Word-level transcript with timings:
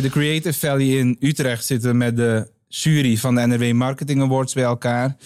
De 0.00 0.10
Creative 0.10 0.58
Valley 0.58 0.86
in 0.86 1.16
Utrecht 1.20 1.64
zitten 1.64 1.90
we 1.90 1.96
met 1.96 2.16
de 2.16 2.50
jury 2.68 3.16
van 3.16 3.34
de 3.34 3.46
NRW 3.46 3.72
Marketing 3.72 4.22
Awards 4.22 4.54
bij 4.54 4.64
elkaar. 4.64 5.16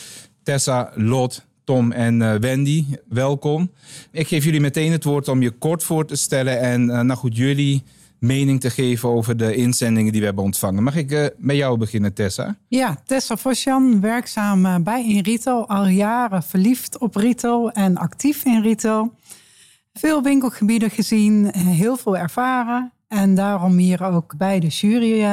Tessa, 0.43 0.93
Lot, 0.95 1.47
Tom 1.65 1.93
en 1.93 2.21
uh, 2.21 2.35
Wendy, 2.35 2.85
welkom. 3.09 3.71
Ik 4.11 4.29
geef 4.29 4.45
jullie 4.45 4.61
meteen 4.61 4.93
het 4.93 5.05
woord 5.05 5.29
om 5.29 5.43
je 5.43 5.51
kort 5.51 5.83
voor 5.83 6.07
te 6.07 6.17
stellen 6.17 6.61
en 6.61 6.83
uh, 6.83 7.01
nou 7.01 7.19
goed, 7.19 7.37
jullie 7.37 7.83
mening 8.19 8.61
te 8.61 8.71
geven 8.71 9.09
over 9.09 9.37
de 9.37 9.55
inzendingen 9.55 10.13
die 10.13 10.21
we 10.21 10.27
hebben 10.27 10.45
ontvangen. 10.45 10.83
Mag 10.83 10.97
ik 10.97 11.13
uh, 11.13 11.27
met 11.37 11.57
jou 11.57 11.79
beginnen, 11.79 12.15
Tessa? 12.15 12.57
Ja, 12.69 13.03
Tessa 13.05 13.37
Vosjan, 13.37 14.01
werkzaam 14.01 14.83
bij 14.83 15.21
Retail, 15.25 15.69
al 15.69 15.87
jaren 15.87 16.43
verliefd 16.43 16.99
op 16.99 17.17
retail 17.17 17.71
en 17.71 17.97
actief 17.97 18.45
in 18.45 18.63
retail. 18.63 19.15
Veel 19.93 20.23
winkelgebieden 20.23 20.91
gezien, 20.91 21.51
heel 21.57 21.97
veel 21.97 22.17
ervaren 22.17 22.93
en 23.09 23.35
daarom 23.35 23.77
hier 23.77 24.05
ook 24.05 24.37
bij 24.37 24.61
de 24.61 24.67
jury 24.67 25.25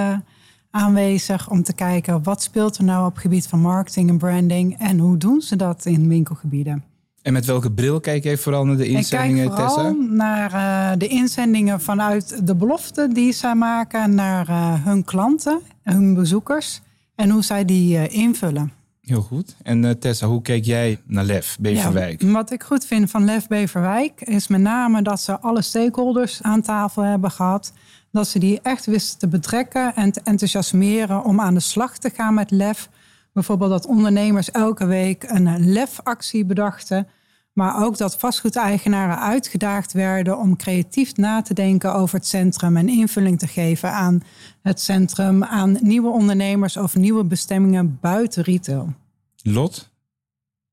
aanwezig 0.75 1.49
om 1.49 1.63
te 1.63 1.73
kijken 1.73 2.23
wat 2.23 2.41
speelt 2.41 2.77
er 2.77 2.83
nou 2.83 3.05
op 3.05 3.13
het 3.13 3.21
gebied 3.21 3.47
van 3.47 3.59
marketing 3.59 4.09
en 4.09 4.17
branding 4.17 4.77
en 4.79 4.99
hoe 4.99 5.17
doen 5.17 5.41
ze 5.41 5.55
dat 5.55 5.85
in 5.85 6.07
winkelgebieden. 6.07 6.83
En 7.21 7.33
met 7.33 7.45
welke 7.45 7.71
bril 7.71 7.99
kijk 7.99 8.23
je 8.23 8.37
vooral 8.37 8.65
naar 8.65 8.77
de 8.77 8.87
inzendingen, 8.87 9.43
Ik 9.43 9.49
kijk 9.49 9.69
vooral 9.69 9.93
Tessa? 9.93 10.13
naar 10.13 10.53
uh, 10.53 10.99
de 10.99 11.07
inzendingen 11.07 11.81
vanuit 11.81 12.47
de 12.47 12.55
belofte 12.55 13.09
die 13.13 13.33
zij 13.33 13.55
maken 13.55 14.15
naar 14.15 14.49
uh, 14.49 14.85
hun 14.85 15.03
klanten, 15.03 15.59
hun 15.83 16.13
bezoekers 16.13 16.81
en 17.15 17.29
hoe 17.29 17.43
zij 17.43 17.65
die 17.65 17.95
uh, 17.95 18.13
invullen. 18.13 18.71
Heel 19.05 19.21
goed. 19.21 19.55
En 19.63 19.99
Tessa, 19.99 20.27
hoe 20.27 20.41
kijk 20.41 20.65
jij 20.65 21.01
naar 21.05 21.23
Lef 21.23 21.57
Beverwijk? 21.59 22.21
Wat 22.21 22.51
ik 22.51 22.63
goed 22.63 22.85
vind 22.85 23.09
van 23.09 23.25
Lef 23.25 23.47
Beverwijk 23.47 24.21
is 24.21 24.47
met 24.47 24.61
name 24.61 25.01
dat 25.01 25.21
ze 25.21 25.39
alle 25.39 25.61
stakeholders 25.61 26.41
aan 26.41 26.61
tafel 26.61 27.01
hebben 27.01 27.31
gehad 27.31 27.73
dat 28.15 28.27
ze 28.27 28.39
die 28.39 28.59
echt 28.61 28.85
wisten 28.85 29.19
te 29.19 29.27
betrekken 29.27 29.95
en 29.95 30.11
te 30.11 30.21
enthousiasmeren 30.23 31.23
om 31.23 31.39
aan 31.39 31.53
de 31.53 31.59
slag 31.59 31.97
te 31.97 32.09
gaan 32.09 32.33
met 32.33 32.51
lef. 32.51 32.89
Bijvoorbeeld 33.33 33.69
dat 33.69 33.85
ondernemers 33.85 34.51
elke 34.51 34.85
week 34.85 35.23
een 35.27 35.71
lefactie 35.71 36.45
bedachten. 36.45 37.07
Maar 37.55 37.83
ook 37.83 37.97
dat 37.97 38.17
vastgoedeigenaren 38.17 39.19
uitgedaagd 39.19 39.93
werden 39.93 40.37
om 40.37 40.55
creatief 40.55 41.15
na 41.15 41.41
te 41.41 41.53
denken 41.53 41.93
over 41.93 42.15
het 42.15 42.27
centrum 42.27 42.77
en 42.77 42.89
invulling 42.89 43.39
te 43.39 43.47
geven 43.47 43.91
aan 43.91 44.23
het 44.61 44.79
centrum, 44.81 45.43
aan 45.43 45.77
nieuwe 45.81 46.09
ondernemers 46.09 46.77
of 46.77 46.95
nieuwe 46.95 47.23
bestemmingen 47.23 47.97
buiten 48.01 48.43
retail. 48.43 48.93
Lot? 49.35 49.89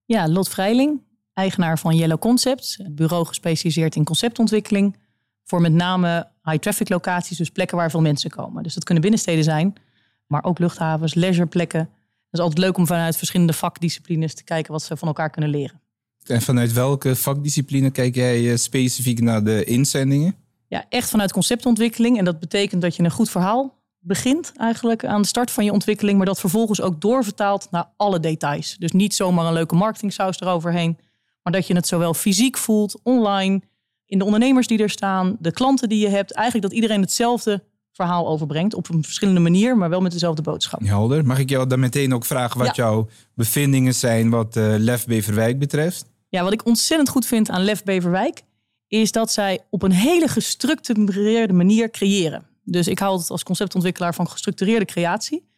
Ja, 0.05 0.28
Lot 0.28 0.48
Vrijling, 0.48 1.00
eigenaar 1.34 1.78
van 1.78 1.97
Yellow 1.97 2.19
Concepts, 2.19 2.80
bureau 2.91 3.27
gespecialiseerd 3.27 3.96
in 3.96 4.05
conceptontwikkeling 4.05 4.96
voor 5.44 5.61
met 5.61 5.72
name 5.72 6.28
high 6.42 6.58
traffic 6.58 6.89
locaties, 6.89 7.36
dus 7.36 7.50
plekken 7.50 7.77
waar 7.77 7.91
veel 7.91 8.00
mensen 8.00 8.30
komen. 8.30 8.62
Dus 8.62 8.74
dat 8.74 8.84
kunnen 8.84 9.02
binnensteden 9.02 9.44
zijn, 9.44 9.74
maar 10.27 10.44
ook 10.44 10.58
luchthavens, 10.58 11.14
leisureplekken. 11.14 11.80
Het 11.80 12.41
is 12.41 12.41
altijd 12.41 12.58
leuk 12.58 12.77
om 12.77 12.86
vanuit 12.86 13.17
verschillende 13.17 13.52
vakdisciplines 13.52 14.34
te 14.34 14.44
kijken 14.44 14.72
wat 14.72 14.83
ze 14.83 14.96
van 14.96 15.08
elkaar 15.08 15.30
kunnen 15.30 15.50
leren. 15.50 15.81
En 16.27 16.42
vanuit 16.42 16.73
welke 16.73 17.17
vakdiscipline 17.17 17.91
kijk 17.91 18.15
jij 18.15 18.51
eh, 18.51 18.56
specifiek 18.56 19.20
naar 19.20 19.45
de 19.45 19.65
inzendingen? 19.65 20.34
Ja, 20.69 20.84
echt 20.89 21.11
vanuit 21.11 21.33
conceptontwikkeling. 21.33 22.19
En 22.19 22.25
dat 22.25 22.41
betekent 22.41 22.83
dat 22.83 22.97
je 22.97 23.03
een 23.03 23.11
goed 23.11 23.31
verhaal 23.31 23.81
begint 23.98 24.53
eigenlijk 24.56 25.05
aan 25.05 25.23
de 25.23 25.29
start 25.29 25.51
van 25.51 25.64
je 25.64 25.73
ontwikkeling, 25.73 26.17
maar 26.17 26.27
dat 26.27 26.41
vervolgens 26.41 26.81
ook 26.81 27.01
doorvertaalt 27.01 27.69
naar 27.70 27.89
alle 27.97 28.20
details. 28.20 28.77
Dus 28.79 28.92
niet 28.92 29.14
zomaar 29.14 29.47
een 29.47 29.53
leuke 29.53 29.75
marketingsaus 29.75 30.41
eroverheen, 30.41 30.98
maar 31.42 31.53
dat 31.53 31.67
je 31.67 31.75
het 31.75 31.87
zowel 31.87 32.14
fysiek 32.14 32.57
voelt, 32.57 33.01
online, 33.02 33.61
in 34.07 34.19
de 34.19 34.25
ondernemers 34.25 34.67
die 34.67 34.79
er 34.79 34.91
staan, 34.91 35.36
de 35.41 35.52
klanten 35.52 35.89
die 35.89 35.98
je 35.98 36.08
hebt. 36.08 36.33
Eigenlijk 36.33 36.67
dat 36.67 36.75
iedereen 36.77 37.01
hetzelfde 37.01 37.63
verhaal 37.92 38.29
overbrengt 38.29 38.75
op 38.75 38.89
een 38.89 39.05
verschillende 39.05 39.41
manier, 39.41 39.77
maar 39.77 39.89
wel 39.89 40.01
met 40.01 40.13
dezelfde 40.13 40.42
boodschap. 40.42 40.80
Helder. 40.85 41.27
Mag 41.27 41.39
ik 41.39 41.48
jou 41.48 41.67
dan 41.67 41.80
meteen 41.80 42.14
ook 42.14 42.25
vragen 42.25 42.58
wat 42.58 42.77
jouw 42.77 43.08
bevindingen 43.35 43.95
zijn 43.95 44.30
wat 44.30 44.57
uh, 44.57 44.75
Lef 44.79 45.07
Beverwijk 45.07 45.58
betreft? 45.58 46.11
Ja, 46.33 46.43
wat 46.43 46.53
ik 46.53 46.67
ontzettend 46.67 47.09
goed 47.09 47.27
vind 47.27 47.51
aan 47.51 47.65
Lef 47.65 47.83
Beverwijk 47.83 48.43
is 48.87 49.13
dat 49.13 49.33
zij 49.33 49.61
op 49.70 49.83
een 49.83 49.93
hele 49.93 50.29
gestructureerde 50.29 51.53
manier 51.53 51.91
creëren. 51.91 52.47
Dus 52.65 52.89
ik 52.89 52.98
hou 52.98 53.19
het 53.19 53.31
als 53.31 53.43
conceptontwikkelaar 53.43 54.15
van 54.15 54.29
gestructureerde 54.29 54.85
creatie. 54.85 55.48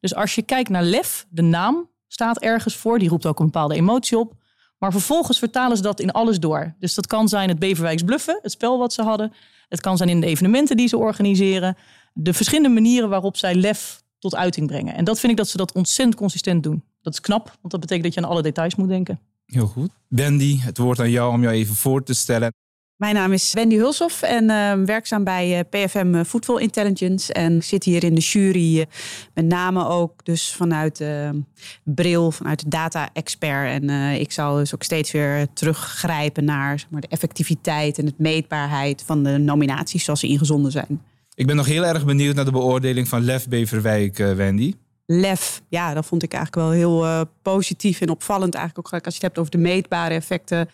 Dus 0.00 0.14
als 0.14 0.34
je 0.34 0.42
kijkt 0.42 0.68
naar 0.68 0.82
Lef, 0.82 1.26
de 1.30 1.42
naam 1.42 1.90
staat 2.08 2.38
ergens 2.38 2.76
voor, 2.76 2.98
die 2.98 3.08
roept 3.08 3.26
ook 3.26 3.38
een 3.38 3.44
bepaalde 3.44 3.74
emotie 3.74 4.18
op. 4.18 4.34
Maar 4.78 4.92
vervolgens 4.92 5.38
vertalen 5.38 5.76
ze 5.76 5.82
dat 5.82 6.00
in 6.00 6.12
alles 6.12 6.38
door. 6.38 6.74
Dus 6.78 6.94
dat 6.94 7.06
kan 7.06 7.28
zijn 7.28 7.48
het 7.48 7.58
Beverwijks 7.58 8.02
bluffen, 8.02 8.38
het 8.42 8.52
spel 8.52 8.78
wat 8.78 8.92
ze 8.92 9.02
hadden. 9.02 9.32
Het 9.68 9.80
kan 9.80 9.96
zijn 9.96 10.08
in 10.08 10.20
de 10.20 10.26
evenementen 10.26 10.76
die 10.76 10.88
ze 10.88 10.96
organiseren. 10.96 11.76
De 12.12 12.32
verschillende 12.32 12.74
manieren 12.74 13.08
waarop 13.08 13.36
zij 13.36 13.54
lef 13.54 14.02
tot 14.18 14.34
uiting 14.34 14.66
brengen. 14.66 14.94
En 14.94 15.04
dat 15.04 15.20
vind 15.20 15.32
ik 15.32 15.38
dat 15.38 15.48
ze 15.48 15.56
dat 15.56 15.72
ontzettend 15.72 16.18
consistent 16.18 16.62
doen. 16.62 16.84
Dat 17.02 17.12
is 17.12 17.20
knap, 17.20 17.44
want 17.44 17.70
dat 17.70 17.80
betekent 17.80 18.04
dat 18.04 18.14
je 18.14 18.20
aan 18.20 18.30
alle 18.30 18.42
details 18.42 18.74
moet 18.74 18.88
denken. 18.88 19.32
Heel 19.46 19.66
goed. 19.66 19.90
Bendy, 20.08 20.58
het 20.60 20.78
woord 20.78 21.00
aan 21.00 21.10
jou 21.10 21.32
om 21.32 21.42
jou 21.42 21.54
even 21.54 21.74
voor 21.74 22.02
te 22.02 22.14
stellen. 22.14 22.52
Mijn 22.96 23.14
naam 23.14 23.32
is 23.32 23.52
Wendy 23.52 23.76
Hulshoff 23.76 24.22
en 24.22 24.44
uh, 24.44 24.72
werkzaam 24.84 25.24
bij 25.24 25.58
uh, 25.58 25.84
PFM 25.84 26.24
Football 26.24 26.60
Intelligence. 26.60 27.32
En 27.32 27.62
zit 27.62 27.84
hier 27.84 28.04
in 28.04 28.14
de 28.14 28.20
jury, 28.20 28.86
met 29.34 29.44
name 29.44 29.86
ook 29.86 30.24
dus 30.24 30.54
vanuit 30.54 30.96
de 30.96 31.42
bril, 31.84 32.30
vanuit 32.30 32.60
de 32.60 32.68
data-expert. 32.68 33.82
En 33.82 33.90
ik 34.20 34.32
zal 34.32 34.56
dus 34.56 34.74
ook 34.74 34.82
steeds 34.82 35.10
weer 35.10 35.46
teruggrijpen 35.52 36.44
naar 36.44 36.78
zeg 36.78 36.90
maar, 36.90 37.00
de 37.00 37.08
effectiviteit 37.08 37.98
en 37.98 38.06
het 38.06 38.18
meetbaarheid 38.18 39.02
van 39.06 39.22
de 39.22 39.38
nominaties 39.38 40.04
zoals 40.04 40.20
ze 40.20 40.26
ingezonden 40.26 40.72
zijn. 40.72 41.02
Ik 41.34 41.46
ben 41.46 41.56
nog 41.56 41.66
heel 41.66 41.86
erg 41.86 42.04
benieuwd 42.04 42.34
naar 42.34 42.44
de 42.44 42.50
beoordeling 42.50 43.08
van 43.08 43.24
Lef 43.24 43.48
Beverwijk, 43.48 44.16
Wendy. 44.16 44.74
Lef, 45.06 45.62
ja, 45.68 45.94
dat 45.94 46.06
vond 46.06 46.22
ik 46.22 46.32
eigenlijk 46.32 46.66
wel 46.66 46.76
heel 46.76 47.26
positief 47.42 48.00
en 48.00 48.10
opvallend. 48.10 48.54
Eigenlijk 48.54 48.86
ook 48.86 49.04
als 49.04 49.14
je 49.16 49.20
het 49.20 49.22
hebt 49.22 49.38
over 49.38 49.50
de 49.50 49.58
meetbare 49.58 50.14
effecten 50.14 50.68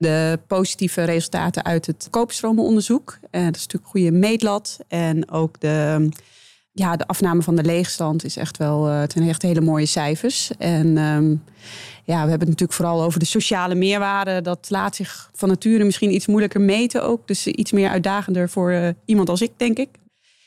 de 0.00 0.38
positieve 0.46 1.04
resultaten 1.04 1.64
uit 1.64 1.86
het 1.86 2.08
koopstromenonderzoek. 2.10 3.18
En 3.30 3.44
dat 3.44 3.56
is 3.56 3.66
natuurlijk 3.66 3.84
een 3.84 4.00
goede 4.00 4.10
meetlat. 4.10 4.78
En 4.88 5.30
ook 5.30 5.60
de, 5.60 6.08
ja, 6.72 6.96
de 6.96 7.06
afname 7.06 7.42
van 7.42 7.56
de 7.56 7.64
leegstand 7.64 8.24
is 8.24 8.36
echt 8.36 8.56
wel. 8.56 8.88
Uh, 8.88 9.00
het 9.00 9.12
zijn 9.12 9.28
echt 9.28 9.42
hele 9.42 9.60
mooie 9.60 9.86
cijfers. 9.86 10.50
En 10.58 10.96
um, 10.96 11.42
ja, 12.04 12.24
we 12.24 12.30
hebben 12.30 12.38
het 12.38 12.48
natuurlijk 12.48 12.72
vooral 12.72 13.02
over 13.02 13.18
de 13.18 13.24
sociale 13.24 13.74
meerwaarde. 13.74 14.40
Dat 14.40 14.66
laat 14.70 14.96
zich 14.96 15.30
van 15.34 15.48
nature 15.48 15.84
misschien 15.84 16.14
iets 16.14 16.26
moeilijker 16.26 16.60
meten 16.60 17.02
ook. 17.02 17.28
Dus 17.28 17.46
iets 17.46 17.72
meer 17.72 17.88
uitdagender 17.88 18.48
voor 18.48 18.72
uh, 18.72 18.88
iemand 19.04 19.28
als 19.28 19.42
ik, 19.42 19.52
denk 19.56 19.78
ik. 19.78 19.88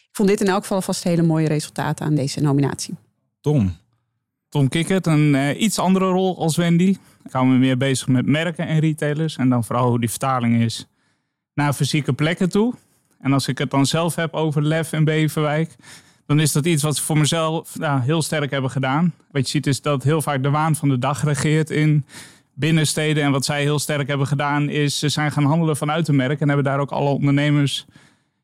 Ik 0.09 0.19
vond 0.19 0.29
dit 0.29 0.41
in 0.41 0.47
elk 0.47 0.61
geval 0.61 0.81
vast 0.81 1.03
hele 1.03 1.21
mooie 1.21 1.47
resultaten 1.47 2.05
aan 2.05 2.15
deze 2.15 2.41
nominatie. 2.41 2.95
Tom. 3.43 3.75
Tom 4.49 4.69
Kikkert, 4.69 5.05
een 5.05 5.33
uh, 5.33 5.61
iets 5.61 5.79
andere 5.79 6.05
rol 6.05 6.37
als 6.37 6.55
Wendy. 6.55 6.97
Ik 7.23 7.31
hou 7.31 7.47
me 7.47 7.57
meer 7.57 7.77
bezig 7.77 8.07
met 8.07 8.25
merken 8.25 8.67
en 8.67 8.79
retailers. 8.79 9.35
En 9.35 9.49
dan 9.49 9.63
vooral 9.63 9.89
hoe 9.89 9.99
die 9.99 10.09
vertaling 10.09 10.61
is 10.61 10.87
naar 11.53 11.73
fysieke 11.73 12.13
plekken 12.13 12.49
toe. 12.49 12.73
En 13.19 13.33
als 13.33 13.47
ik 13.47 13.57
het 13.57 13.71
dan 13.71 13.85
zelf 13.85 14.15
heb 14.15 14.33
over 14.33 14.63
Lef 14.63 14.91
en 14.91 15.03
Beverwijk, 15.03 15.75
dan 16.25 16.39
is 16.39 16.51
dat 16.51 16.65
iets 16.65 16.83
wat 16.83 16.95
ze 16.95 17.03
voor 17.03 17.17
mezelf 17.17 17.79
nou, 17.79 18.01
heel 18.01 18.21
sterk 18.21 18.51
hebben 18.51 18.71
gedaan. 18.71 19.13
Wat 19.31 19.45
je 19.45 19.49
ziet 19.49 19.67
is 19.67 19.81
dat 19.81 20.03
heel 20.03 20.21
vaak 20.21 20.43
de 20.43 20.49
waan 20.49 20.75
van 20.75 20.89
de 20.89 20.99
dag 20.99 21.23
regeert 21.23 21.69
in 21.69 22.05
binnensteden. 22.53 23.23
En 23.23 23.31
wat 23.31 23.45
zij 23.45 23.61
heel 23.61 23.79
sterk 23.79 24.07
hebben 24.07 24.27
gedaan 24.27 24.69
is, 24.69 24.99
ze 24.99 25.09
zijn 25.09 25.31
gaan 25.31 25.45
handelen 25.45 25.77
vanuit 25.77 26.05
de 26.05 26.13
merk. 26.13 26.41
En 26.41 26.47
hebben 26.47 26.65
daar 26.65 26.79
ook 26.79 26.91
alle 26.91 27.09
ondernemers 27.09 27.85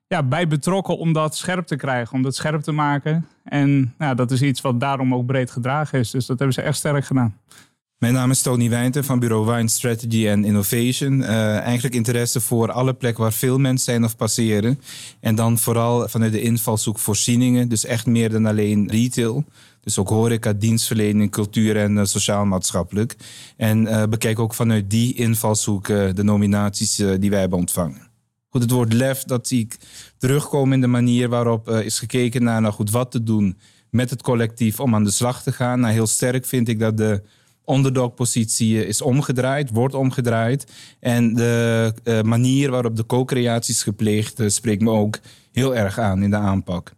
ja, 0.10 0.24
bij 0.24 0.48
betrokken 0.48 0.98
om 0.98 1.14
dat 1.14 1.38
scherp 1.38 1.68
te 1.68 1.76
krijgen, 1.76 2.16
om 2.16 2.22
dat 2.22 2.36
scherp 2.36 2.62
te 2.62 2.72
maken. 2.72 3.28
En 3.44 3.94
nou, 3.98 4.16
dat 4.16 4.32
is 4.32 4.42
iets 4.42 4.62
wat 4.62 4.80
daarom 4.80 5.14
ook 5.14 5.26
breed 5.26 5.52
gedragen 5.52 6.00
is. 6.00 6.12
Dus 6.12 6.26
dat 6.26 6.38
hebben 6.38 6.56
ze 6.56 6.62
echt 6.62 6.78
sterk 6.78 7.06
gedaan. 7.06 7.38
Mijn 7.98 8.14
naam 8.14 8.32
is 8.32 8.42
Tony 8.42 8.70
Wijnten 8.70 9.04
van 9.04 9.20
bureau 9.20 9.46
Wine 9.46 9.68
Strategy 9.68 10.30
and 10.30 10.46
Innovation. 10.46 11.20
Uh, 11.20 11.58
eigenlijk 11.58 11.96
interesse 11.96 12.42
voor 12.42 12.72
alle 12.72 12.94
plekken 12.94 13.24
waar 13.24 13.34
veel 13.34 13.58
mensen 13.58 13.86
zijn 13.86 14.04
of 14.04 14.16
passeren. 14.16 14.82
En 15.20 15.36
dan 15.36 15.58
vooral 15.58 16.08
vanuit 16.08 16.32
de 16.32 16.42
invalshoek 16.42 17.00
voorzieningen. 17.00 17.70
Dus 17.70 17.86
echt 17.86 18.06
meer 18.06 18.30
dan 18.30 18.46
alleen 18.46 18.90
retail. 18.92 19.44
Dus 19.82 19.98
ook 19.98 20.10
horeca, 20.10 20.54
dienstverlening, 20.54 21.32
cultuur 21.32 21.78
en 21.78 21.96
uh, 21.96 22.04
sociaal-maatschappelijk. 22.04 23.16
En 23.58 23.82
uh, 23.82 24.04
bekijk 24.04 24.40
ook 24.40 24.54
vanuit 24.54 24.90
die 24.90 25.14
invalshoek 25.14 25.88
de 25.88 26.24
nominaties 26.24 26.96
die 26.96 27.30
wij 27.30 27.40
hebben 27.40 27.60
ontvangen. 27.60 28.09
Goed, 28.50 28.62
het 28.62 28.72
woord 28.72 28.94
lef, 28.94 29.24
dat 29.24 29.48
zie 29.48 29.60
ik 29.60 29.78
terugkomen 30.18 30.74
in 30.74 30.82
de 30.82 30.88
manier 30.88 31.30
waarop 31.30 31.70
is 31.70 32.00
gekeken 32.00 32.44
naar 32.44 32.62
nou 32.62 32.74
goed, 32.74 32.92
wat 32.92 33.12
te 33.12 33.24
doen 33.24 33.58
met 33.90 34.10
het 34.10 34.22
collectief 34.22 34.80
om 34.80 34.96
aan 34.96 35.04
de 35.04 35.12
slag 35.12 35.44
te 35.44 35.52
gaan. 35.52 35.80
Nou, 35.80 35.94
heel 35.94 36.08
sterk 36.08 36.46
vind 36.46 36.68
ik 36.68 36.80
dat 36.80 36.98
de 36.98 37.22
underdog-positie 37.66 38.88
is 38.88 39.02
omgedraaid, 39.02 39.70
wordt 39.70 39.94
omgedraaid. 39.94 40.72
En 41.00 41.34
de 41.34 41.94
uh, 42.04 42.22
manier 42.22 42.72
waarop 42.72 42.96
de 42.96 43.06
co-creatie 43.06 43.74
is 43.74 43.84
gepleegd, 43.84 44.42
spreekt 44.46 44.82
me 44.82 44.92
ook 44.92 45.20
heel 45.52 45.76
erg 45.76 46.00
aan 46.00 46.24
in 46.24 46.30
de 46.30 46.36
aanpak. 46.36 46.92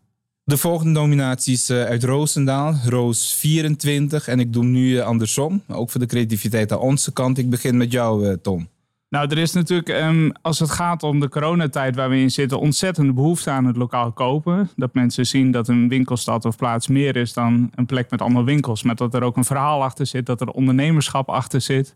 De 0.43 0.57
volgende 0.57 0.99
nominaties 0.99 1.69
uh, 1.69 1.83
uit 1.83 2.03
Roosendaal, 2.03 2.75
Roos 2.85 3.33
24. 3.33 4.27
En 4.27 4.39
ik 4.39 4.53
doe 4.53 4.63
nu 4.63 4.99
andersom, 4.99 5.63
ook 5.67 5.89
voor 5.89 5.99
de 5.99 6.07
creativiteit 6.07 6.71
aan 6.71 6.79
onze 6.79 7.13
kant. 7.13 7.37
Ik 7.37 7.49
begin 7.49 7.77
met 7.77 7.91
jou, 7.91 8.37
Tom. 8.41 8.67
Nou, 9.11 9.27
er 9.29 9.37
is 9.37 9.51
natuurlijk, 9.51 9.89
ehm, 9.89 10.29
als 10.41 10.59
het 10.59 10.71
gaat 10.71 11.03
om 11.03 11.19
de 11.19 11.29
coronatijd 11.29 11.95
waar 11.95 12.09
we 12.09 12.17
in 12.17 12.31
zitten, 12.31 12.59
ontzettende 12.59 13.13
behoefte 13.13 13.49
aan 13.49 13.65
het 13.65 13.77
lokaal 13.77 14.11
kopen. 14.11 14.69
Dat 14.75 14.93
mensen 14.93 15.25
zien 15.25 15.51
dat 15.51 15.67
een 15.67 15.87
winkelstad 15.89 16.45
of 16.45 16.57
plaats 16.57 16.87
meer 16.87 17.15
is 17.15 17.33
dan 17.33 17.71
een 17.75 17.85
plek 17.85 18.11
met 18.11 18.21
allemaal 18.21 18.43
winkels. 18.43 18.83
Maar 18.83 18.95
dat 18.95 19.13
er 19.13 19.23
ook 19.23 19.37
een 19.37 19.43
verhaal 19.43 19.83
achter 19.83 20.05
zit, 20.05 20.25
dat 20.25 20.41
er 20.41 20.47
ondernemerschap 20.47 21.29
achter 21.29 21.61
zit. 21.61 21.95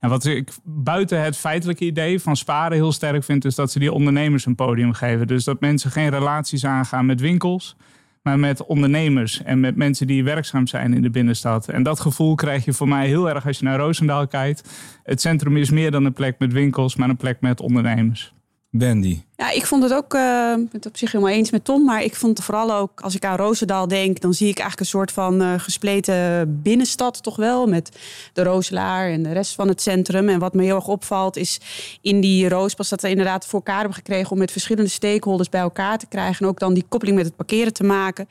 En 0.00 0.08
wat 0.08 0.24
ik 0.24 0.50
buiten 0.64 1.22
het 1.22 1.36
feitelijke 1.36 1.84
idee 1.84 2.20
van 2.20 2.36
sparen 2.36 2.76
heel 2.76 2.92
sterk 2.92 3.24
vind, 3.24 3.44
is 3.44 3.54
dat 3.54 3.72
ze 3.72 3.78
die 3.78 3.92
ondernemers 3.92 4.46
een 4.46 4.54
podium 4.54 4.92
geven. 4.92 5.26
Dus 5.26 5.44
dat 5.44 5.60
mensen 5.60 5.90
geen 5.90 6.10
relaties 6.10 6.64
aangaan 6.64 7.06
met 7.06 7.20
winkels, 7.20 7.76
maar 8.24 8.38
met 8.38 8.66
ondernemers 8.66 9.42
en 9.42 9.60
met 9.60 9.76
mensen 9.76 10.06
die 10.06 10.24
werkzaam 10.24 10.66
zijn 10.66 10.94
in 10.94 11.02
de 11.02 11.10
binnenstad. 11.10 11.68
En 11.68 11.82
dat 11.82 12.00
gevoel 12.00 12.34
krijg 12.34 12.64
je 12.64 12.72
voor 12.72 12.88
mij 12.88 13.06
heel 13.06 13.28
erg 13.28 13.46
als 13.46 13.58
je 13.58 13.64
naar 13.64 13.78
Roosendaal 13.78 14.26
kijkt. 14.26 14.70
Het 15.02 15.20
centrum 15.20 15.56
is 15.56 15.70
meer 15.70 15.90
dan 15.90 16.04
een 16.04 16.12
plek 16.12 16.38
met 16.38 16.52
winkels, 16.52 16.96
maar 16.96 17.08
een 17.08 17.16
plek 17.16 17.40
met 17.40 17.60
ondernemers. 17.60 18.34
Wendy. 18.78 19.22
Ja, 19.36 19.50
ik 19.50 19.66
vond 19.66 19.82
het 19.82 19.92
ook, 19.92 20.14
uh, 20.14 20.54
ben 20.54 20.68
het 20.72 20.86
op 20.86 20.96
zich 20.96 21.12
helemaal 21.12 21.34
eens 21.34 21.50
met 21.50 21.64
Tom, 21.64 21.84
maar 21.84 22.02
ik 22.02 22.14
vond 22.14 22.44
vooral 22.44 22.74
ook, 22.74 23.00
als 23.00 23.14
ik 23.14 23.24
aan 23.24 23.36
Roosendaal 23.36 23.88
denk, 23.88 24.20
dan 24.20 24.34
zie 24.34 24.48
ik 24.48 24.58
eigenlijk 24.58 24.80
een 24.80 24.98
soort 24.98 25.12
van 25.12 25.42
uh, 25.42 25.54
gespleten 25.56 26.62
binnenstad 26.62 27.22
toch 27.22 27.36
wel, 27.36 27.66
met 27.66 27.96
de 28.32 28.42
Rooselaar 28.42 29.10
en 29.10 29.22
de 29.22 29.32
rest 29.32 29.54
van 29.54 29.68
het 29.68 29.82
centrum. 29.82 30.28
En 30.28 30.38
wat 30.38 30.54
me 30.54 30.62
heel 30.62 30.76
erg 30.76 30.88
opvalt 30.88 31.36
is 31.36 31.60
in 32.00 32.20
die 32.20 32.48
Roospas 32.48 32.88
dat 32.88 33.02
we 33.02 33.08
inderdaad 33.08 33.46
voor 33.46 33.58
elkaar 33.58 33.78
hebben 33.78 33.94
gekregen 33.94 34.30
om 34.30 34.38
met 34.38 34.52
verschillende 34.52 34.90
stakeholders 34.90 35.48
bij 35.48 35.60
elkaar 35.60 35.98
te 35.98 36.06
krijgen 36.06 36.44
en 36.44 36.50
ook 36.50 36.58
dan 36.58 36.74
die 36.74 36.84
koppeling 36.88 37.16
met 37.16 37.26
het 37.26 37.36
parkeren 37.36 37.72
te 37.72 37.84
maken. 37.84 38.28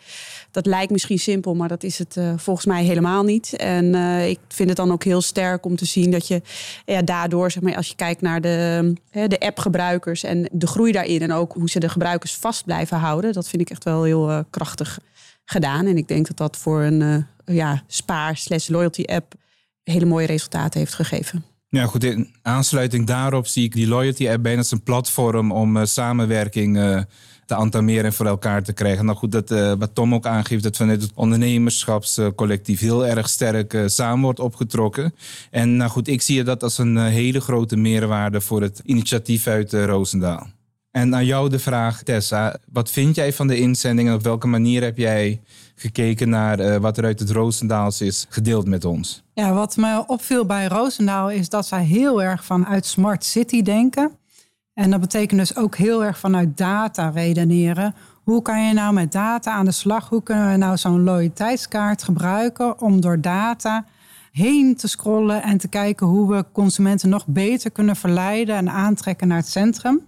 Dat 0.51 0.65
lijkt 0.65 0.91
misschien 0.91 1.19
simpel, 1.19 1.55
maar 1.55 1.67
dat 1.67 1.83
is 1.83 1.99
het 1.99 2.15
uh, 2.15 2.33
volgens 2.37 2.65
mij 2.65 2.83
helemaal 2.83 3.23
niet. 3.23 3.55
En 3.55 3.95
ik 4.29 4.39
vind 4.47 4.69
het 4.69 4.77
dan 4.77 4.91
ook 4.91 5.03
heel 5.03 5.21
sterk 5.21 5.65
om 5.65 5.75
te 5.75 5.85
zien 5.85 6.11
dat 6.11 6.27
je 6.27 6.41
ja, 6.85 7.01
daardoor, 7.01 7.51
zeg 7.51 7.63
maar, 7.63 7.75
als 7.75 7.87
je 7.87 7.95
kijkt 7.95 8.21
naar 8.21 8.41
de, 8.41 8.93
de 9.11 9.39
appgebruikers 9.39 10.23
en 10.33 10.50
de 10.51 10.68
groei 10.68 10.91
daarin 10.91 11.21
en 11.21 11.31
ook 11.31 11.53
hoe 11.53 11.69
ze 11.69 11.80
de 11.80 11.89
gebruikers 11.89 12.35
vast 12.35 12.65
blijven 12.65 12.97
houden. 12.97 13.33
Dat 13.33 13.50
vind 13.50 13.62
ik 13.62 13.69
echt 13.69 13.83
wel 13.83 14.03
heel 14.03 14.30
uh, 14.30 14.39
krachtig 14.50 15.00
gedaan. 15.45 15.85
En 15.85 15.97
ik 15.97 16.07
denk 16.07 16.27
dat 16.27 16.38
dat 16.38 16.57
voor 16.57 16.81
een 16.81 17.01
uh, 17.01 17.56
ja, 17.57 17.83
spaar 17.88 18.38
slash 18.38 18.68
loyalty 18.68 19.03
app 19.03 19.33
hele 19.83 20.06
mooie 20.06 20.25
resultaten 20.25 20.80
heeft 20.80 20.94
gegeven. 20.94 21.44
Ja, 21.69 21.85
goed. 21.85 22.03
In 22.03 22.33
aansluiting 22.41 23.07
daarop 23.07 23.47
zie 23.47 23.63
ik 23.63 23.74
die 23.74 23.88
loyalty 23.88 24.30
app 24.30 24.44
bijna 24.44 24.57
als 24.57 24.71
een 24.71 24.83
platform 24.83 25.51
om 25.51 25.77
uh, 25.77 25.83
samenwerking 25.83 27.06
te 27.55 27.61
entameren 27.61 28.05
en 28.05 28.13
voor 28.13 28.25
elkaar 28.25 28.63
te 28.63 28.73
krijgen. 28.73 29.05
Nou 29.05 29.17
goed, 29.17 29.31
dat, 29.31 29.50
wat 29.79 29.95
Tom 29.95 30.13
ook 30.13 30.25
aangeeft, 30.25 30.63
dat 30.63 30.77
vanuit 30.77 31.01
het 31.01 31.11
ondernemerschapscollectief 31.15 32.79
heel 32.79 33.05
erg 33.05 33.29
sterk 33.29 33.83
samen 33.85 34.23
wordt 34.23 34.39
opgetrokken. 34.39 35.13
En 35.51 35.77
nou 35.77 35.91
goed, 35.91 36.07
ik 36.07 36.21
zie 36.21 36.44
dat 36.44 36.63
als 36.63 36.77
een 36.77 36.97
hele 36.97 37.41
grote 37.41 37.75
meerwaarde 37.75 38.41
voor 38.41 38.61
het 38.61 38.81
initiatief 38.85 39.47
uit 39.47 39.73
Roosendaal. 39.73 40.47
En 40.91 41.15
aan 41.15 41.25
jou 41.25 41.50
de 41.50 41.59
vraag, 41.59 42.03
Tessa. 42.03 42.55
Wat 42.71 42.91
vind 42.91 43.15
jij 43.15 43.33
van 43.33 43.47
de 43.47 43.57
inzending 43.57 44.07
en 44.07 44.13
op 44.13 44.23
welke 44.23 44.47
manier 44.47 44.83
heb 44.83 44.97
jij 44.97 45.41
gekeken 45.75 46.29
naar 46.29 46.79
wat 46.79 46.97
er 46.97 47.03
uit 47.03 47.19
het 47.19 47.29
Roosendaals 47.29 48.01
is 48.01 48.25
gedeeld 48.29 48.67
met 48.67 48.85
ons? 48.85 49.23
Ja, 49.33 49.53
wat 49.53 49.77
me 49.77 50.03
opviel 50.07 50.45
bij 50.45 50.67
Roosendaal 50.67 51.31
is 51.31 51.50
dat 51.50 51.67
zij 51.67 51.83
heel 51.83 52.23
erg 52.23 52.45
vanuit 52.45 52.85
Smart 52.85 53.23
City 53.23 53.61
denken. 53.61 54.11
En 54.73 54.89
dat 54.89 54.99
betekent 54.99 55.39
dus 55.39 55.55
ook 55.55 55.75
heel 55.75 56.03
erg 56.03 56.19
vanuit 56.19 56.57
data 56.57 57.09
redeneren. 57.09 57.95
Hoe 58.23 58.41
kan 58.41 58.67
je 58.67 58.73
nou 58.73 58.93
met 58.93 59.11
data 59.11 59.51
aan 59.51 59.65
de 59.65 59.71
slag? 59.71 60.09
Hoe 60.09 60.23
kunnen 60.23 60.51
we 60.51 60.57
nou 60.57 60.77
zo'n 60.77 61.03
loyaliteitskaart 61.03 62.03
gebruiken 62.03 62.81
om 62.81 63.01
door 63.01 63.21
data 63.21 63.85
heen 64.31 64.75
te 64.75 64.87
scrollen 64.87 65.43
en 65.43 65.57
te 65.57 65.67
kijken 65.67 66.07
hoe 66.07 66.35
we 66.35 66.45
consumenten 66.51 67.09
nog 67.09 67.27
beter 67.27 67.71
kunnen 67.71 67.95
verleiden 67.95 68.55
en 68.55 68.69
aantrekken 68.69 69.27
naar 69.27 69.37
het 69.37 69.47
centrum? 69.47 70.01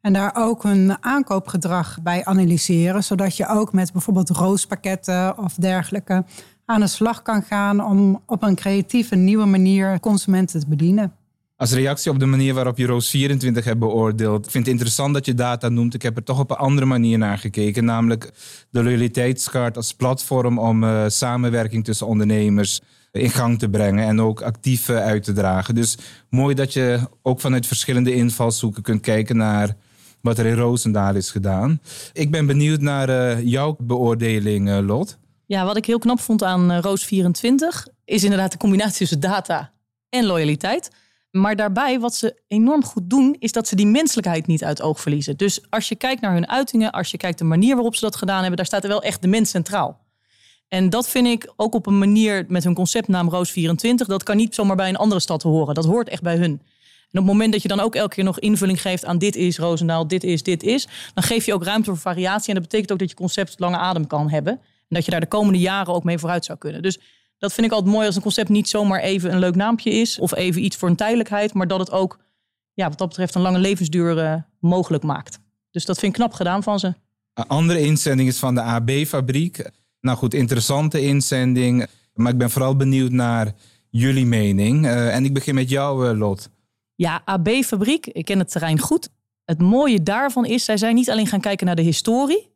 En 0.00 0.12
daar 0.12 0.34
ook 0.36 0.62
hun 0.62 0.96
aankoopgedrag 1.04 1.98
bij 2.02 2.24
analyseren, 2.24 3.04
zodat 3.04 3.36
je 3.36 3.48
ook 3.48 3.72
met 3.72 3.92
bijvoorbeeld 3.92 4.30
roospakketten 4.30 5.38
of 5.38 5.54
dergelijke 5.54 6.24
aan 6.64 6.80
de 6.80 6.86
slag 6.86 7.22
kan 7.22 7.42
gaan 7.42 7.84
om 7.84 8.22
op 8.26 8.42
een 8.42 8.54
creatieve 8.54 9.16
nieuwe 9.16 9.44
manier 9.44 10.00
consumenten 10.00 10.60
te 10.60 10.66
bedienen. 10.68 11.17
Als 11.58 11.72
reactie 11.72 12.10
op 12.10 12.18
de 12.18 12.26
manier 12.26 12.54
waarop 12.54 12.78
je 12.78 12.86
Roos 12.86 13.10
24 13.10 13.64
hebt 13.64 13.78
beoordeeld, 13.78 14.44
ik 14.44 14.50
vind 14.50 14.64
het 14.64 14.72
interessant 14.72 15.14
dat 15.14 15.26
je 15.26 15.34
data 15.34 15.68
noemt. 15.68 15.94
Ik 15.94 16.02
heb 16.02 16.16
er 16.16 16.24
toch 16.24 16.38
op 16.38 16.50
een 16.50 16.56
andere 16.56 16.86
manier 16.86 17.18
naar 17.18 17.38
gekeken, 17.38 17.84
namelijk 17.84 18.30
de 18.70 18.82
loyaliteitskaart 18.82 19.76
als 19.76 19.92
platform 19.92 20.58
om 20.58 20.84
uh, 20.84 21.04
samenwerking 21.08 21.84
tussen 21.84 22.06
ondernemers 22.06 22.80
in 23.12 23.30
gang 23.30 23.58
te 23.58 23.68
brengen 23.68 24.06
en 24.06 24.20
ook 24.20 24.42
actief 24.42 24.88
uh, 24.88 24.96
uit 24.96 25.24
te 25.24 25.32
dragen. 25.32 25.74
Dus 25.74 25.98
mooi 26.30 26.54
dat 26.54 26.72
je 26.72 27.00
ook 27.22 27.40
vanuit 27.40 27.66
verschillende 27.66 28.14
invalshoeken 28.14 28.82
kunt 28.82 29.00
kijken 29.00 29.36
naar 29.36 29.76
wat 30.20 30.38
er 30.38 30.46
in 30.46 30.56
Roosendaal 30.56 31.14
is 31.14 31.30
gedaan. 31.30 31.80
Ik 32.12 32.30
ben 32.30 32.46
benieuwd 32.46 32.80
naar 32.80 33.08
uh, 33.08 33.44
jouw 33.44 33.76
beoordeling, 33.78 34.80
Lot. 34.80 35.18
Ja, 35.46 35.64
wat 35.64 35.76
ik 35.76 35.86
heel 35.86 35.98
knap 35.98 36.20
vond 36.20 36.42
aan 36.42 36.72
uh, 36.72 36.78
Roos 36.80 37.04
24 37.04 37.88
is 38.04 38.24
inderdaad 38.24 38.52
de 38.52 38.58
combinatie 38.58 38.96
tussen 38.98 39.20
data 39.20 39.72
en 40.08 40.24
loyaliteit. 40.24 40.90
Maar 41.30 41.56
daarbij, 41.56 42.00
wat 42.00 42.14
ze 42.14 42.42
enorm 42.46 42.84
goed 42.84 43.10
doen, 43.10 43.36
is 43.38 43.52
dat 43.52 43.68
ze 43.68 43.76
die 43.76 43.86
menselijkheid 43.86 44.46
niet 44.46 44.64
uit 44.64 44.82
oog 44.82 45.00
verliezen. 45.00 45.36
Dus 45.36 45.70
als 45.70 45.88
je 45.88 45.94
kijkt 45.94 46.20
naar 46.20 46.32
hun 46.32 46.48
uitingen, 46.48 46.90
als 46.90 47.10
je 47.10 47.16
kijkt 47.16 47.38
de 47.38 47.44
manier 47.44 47.74
waarop 47.74 47.94
ze 47.94 48.04
dat 48.04 48.16
gedaan 48.16 48.38
hebben, 48.38 48.56
daar 48.56 48.66
staat 48.66 48.82
er 48.82 48.88
wel 48.88 49.02
echt 49.02 49.22
de 49.22 49.28
mens 49.28 49.50
centraal. 49.50 50.06
En 50.68 50.90
dat 50.90 51.08
vind 51.08 51.26
ik 51.26 51.52
ook 51.56 51.74
op 51.74 51.86
een 51.86 51.98
manier 51.98 52.44
met 52.48 52.64
hun 52.64 52.74
conceptnaam 52.74 53.28
Roos 53.28 53.50
24. 53.50 54.06
Dat 54.06 54.22
kan 54.22 54.36
niet 54.36 54.54
zomaar 54.54 54.76
bij 54.76 54.88
een 54.88 54.96
andere 54.96 55.20
stad 55.20 55.42
horen. 55.42 55.74
Dat 55.74 55.84
hoort 55.84 56.08
echt 56.08 56.22
bij 56.22 56.36
hun. 56.36 56.60
En 57.10 57.20
op 57.20 57.26
het 57.26 57.32
moment 57.32 57.52
dat 57.52 57.62
je 57.62 57.68
dan 57.68 57.80
ook 57.80 57.94
elke 57.94 58.14
keer 58.14 58.24
nog 58.24 58.38
invulling 58.38 58.80
geeft 58.80 59.04
aan 59.04 59.18
dit 59.18 59.36
is 59.36 59.58
Roosendaal, 59.58 60.08
dit 60.08 60.24
is, 60.24 60.42
dit 60.42 60.62
is, 60.62 60.88
dan 61.14 61.24
geef 61.24 61.46
je 61.46 61.54
ook 61.54 61.64
ruimte 61.64 61.90
voor 61.90 61.98
variatie. 61.98 62.48
En 62.48 62.54
dat 62.54 62.62
betekent 62.62 62.92
ook 62.92 62.98
dat 62.98 63.10
je 63.10 63.16
concept 63.16 63.54
lange 63.58 63.76
adem 63.76 64.06
kan 64.06 64.30
hebben. 64.30 64.52
En 64.52 64.96
dat 64.96 65.04
je 65.04 65.10
daar 65.10 65.20
de 65.20 65.26
komende 65.26 65.58
jaren 65.58 65.94
ook 65.94 66.04
mee 66.04 66.18
vooruit 66.18 66.44
zou 66.44 66.58
kunnen. 66.58 66.82
Dus 66.82 66.98
dat 67.38 67.52
vind 67.52 67.66
ik 67.66 67.72
altijd 67.72 67.92
mooi 67.92 68.06
als 68.06 68.16
een 68.16 68.22
concept 68.22 68.48
niet 68.48 68.68
zomaar 68.68 69.00
even 69.00 69.32
een 69.32 69.38
leuk 69.38 69.54
naampje 69.54 69.90
is. 69.90 70.18
Of 70.18 70.34
even 70.34 70.64
iets 70.64 70.76
voor 70.76 70.88
een 70.88 70.96
tijdelijkheid. 70.96 71.52
Maar 71.54 71.66
dat 71.66 71.78
het 71.78 71.90
ook, 71.90 72.18
ja, 72.72 72.88
wat 72.88 72.98
dat 72.98 73.08
betreft, 73.08 73.34
een 73.34 73.40
lange 73.40 73.58
levensduur 73.58 74.16
uh, 74.16 74.34
mogelijk 74.60 75.02
maakt. 75.02 75.38
Dus 75.70 75.84
dat 75.84 75.98
vind 75.98 76.12
ik 76.12 76.18
knap 76.18 76.32
gedaan 76.32 76.62
van 76.62 76.78
ze. 76.78 76.94
Een 77.34 77.46
andere 77.46 77.80
inzending 77.80 78.28
is 78.28 78.38
van 78.38 78.54
de 78.54 78.62
AB-fabriek. 78.62 79.70
Nou 80.00 80.18
goed, 80.18 80.34
interessante 80.34 81.00
inzending. 81.02 81.86
Maar 82.14 82.32
ik 82.32 82.38
ben 82.38 82.50
vooral 82.50 82.76
benieuwd 82.76 83.10
naar 83.10 83.52
jullie 83.90 84.26
mening. 84.26 84.84
Uh, 84.84 85.14
en 85.14 85.24
ik 85.24 85.34
begin 85.34 85.54
met 85.54 85.70
jou, 85.70 86.10
uh, 86.10 86.18
Lot. 86.18 86.50
Ja, 86.94 87.22
AB 87.24 87.48
Fabriek, 87.48 88.06
ik 88.06 88.24
ken 88.24 88.38
het 88.38 88.50
terrein 88.50 88.78
goed. 88.78 89.08
Het 89.44 89.60
mooie 89.60 90.02
daarvan 90.02 90.44
is, 90.44 90.64
zij 90.64 90.76
zijn 90.76 90.94
niet 90.94 91.10
alleen 91.10 91.26
gaan 91.26 91.40
kijken 91.40 91.66
naar 91.66 91.76
de 91.76 91.82
historie, 91.82 92.50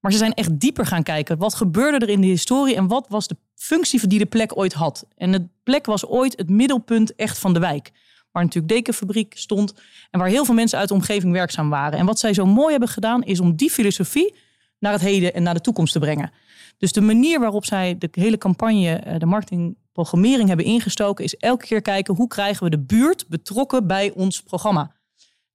maar 0.00 0.12
ze 0.12 0.18
zijn 0.18 0.34
echt 0.34 0.60
dieper 0.60 0.86
gaan 0.86 1.02
kijken. 1.02 1.38
Wat 1.38 1.54
gebeurde 1.54 2.06
er 2.06 2.12
in 2.12 2.20
de 2.20 2.26
historie 2.26 2.76
en 2.76 2.86
wat 2.86 3.06
was 3.08 3.28
de 3.28 3.36
functie 3.54 4.06
die 4.06 4.18
de 4.18 4.26
plek 4.26 4.58
ooit 4.58 4.72
had? 4.72 5.06
En 5.16 5.32
de 5.32 5.48
plek 5.62 5.86
was 5.86 6.06
ooit 6.06 6.36
het 6.36 6.50
middelpunt 6.50 7.14
echt 7.14 7.38
van 7.38 7.52
de 7.52 7.60
wijk. 7.60 7.92
Waar 8.30 8.44
natuurlijk 8.44 8.72
Dekenfabriek 8.72 9.36
stond 9.36 9.74
en 10.10 10.18
waar 10.18 10.28
heel 10.28 10.44
veel 10.44 10.54
mensen 10.54 10.78
uit 10.78 10.88
de 10.88 10.94
omgeving 10.94 11.32
werkzaam 11.32 11.70
waren. 11.70 11.98
En 11.98 12.06
wat 12.06 12.18
zij 12.18 12.34
zo 12.34 12.46
mooi 12.46 12.70
hebben 12.70 12.88
gedaan, 12.88 13.22
is 13.22 13.40
om 13.40 13.56
die 13.56 13.70
filosofie 13.70 14.34
naar 14.78 14.92
het 14.92 15.00
heden 15.00 15.34
en 15.34 15.42
naar 15.42 15.54
de 15.54 15.60
toekomst 15.60 15.92
te 15.92 15.98
brengen. 15.98 16.32
Dus 16.78 16.92
de 16.92 17.00
manier 17.00 17.40
waarop 17.40 17.64
zij 17.64 17.98
de 17.98 18.08
hele 18.10 18.38
campagne, 18.38 18.94
eh, 18.94 19.18
de 19.18 19.26
marketingprogrammering 19.26 20.48
hebben 20.48 20.66
ingestoken, 20.66 21.24
is 21.24 21.36
elke 21.36 21.66
keer 21.66 21.82
kijken 21.82 22.14
hoe 22.14 22.28
krijgen 22.28 22.64
we 22.64 22.70
de 22.70 22.80
buurt 22.80 23.28
betrokken 23.28 23.86
bij 23.86 24.12
ons 24.14 24.42
programma. 24.42 24.95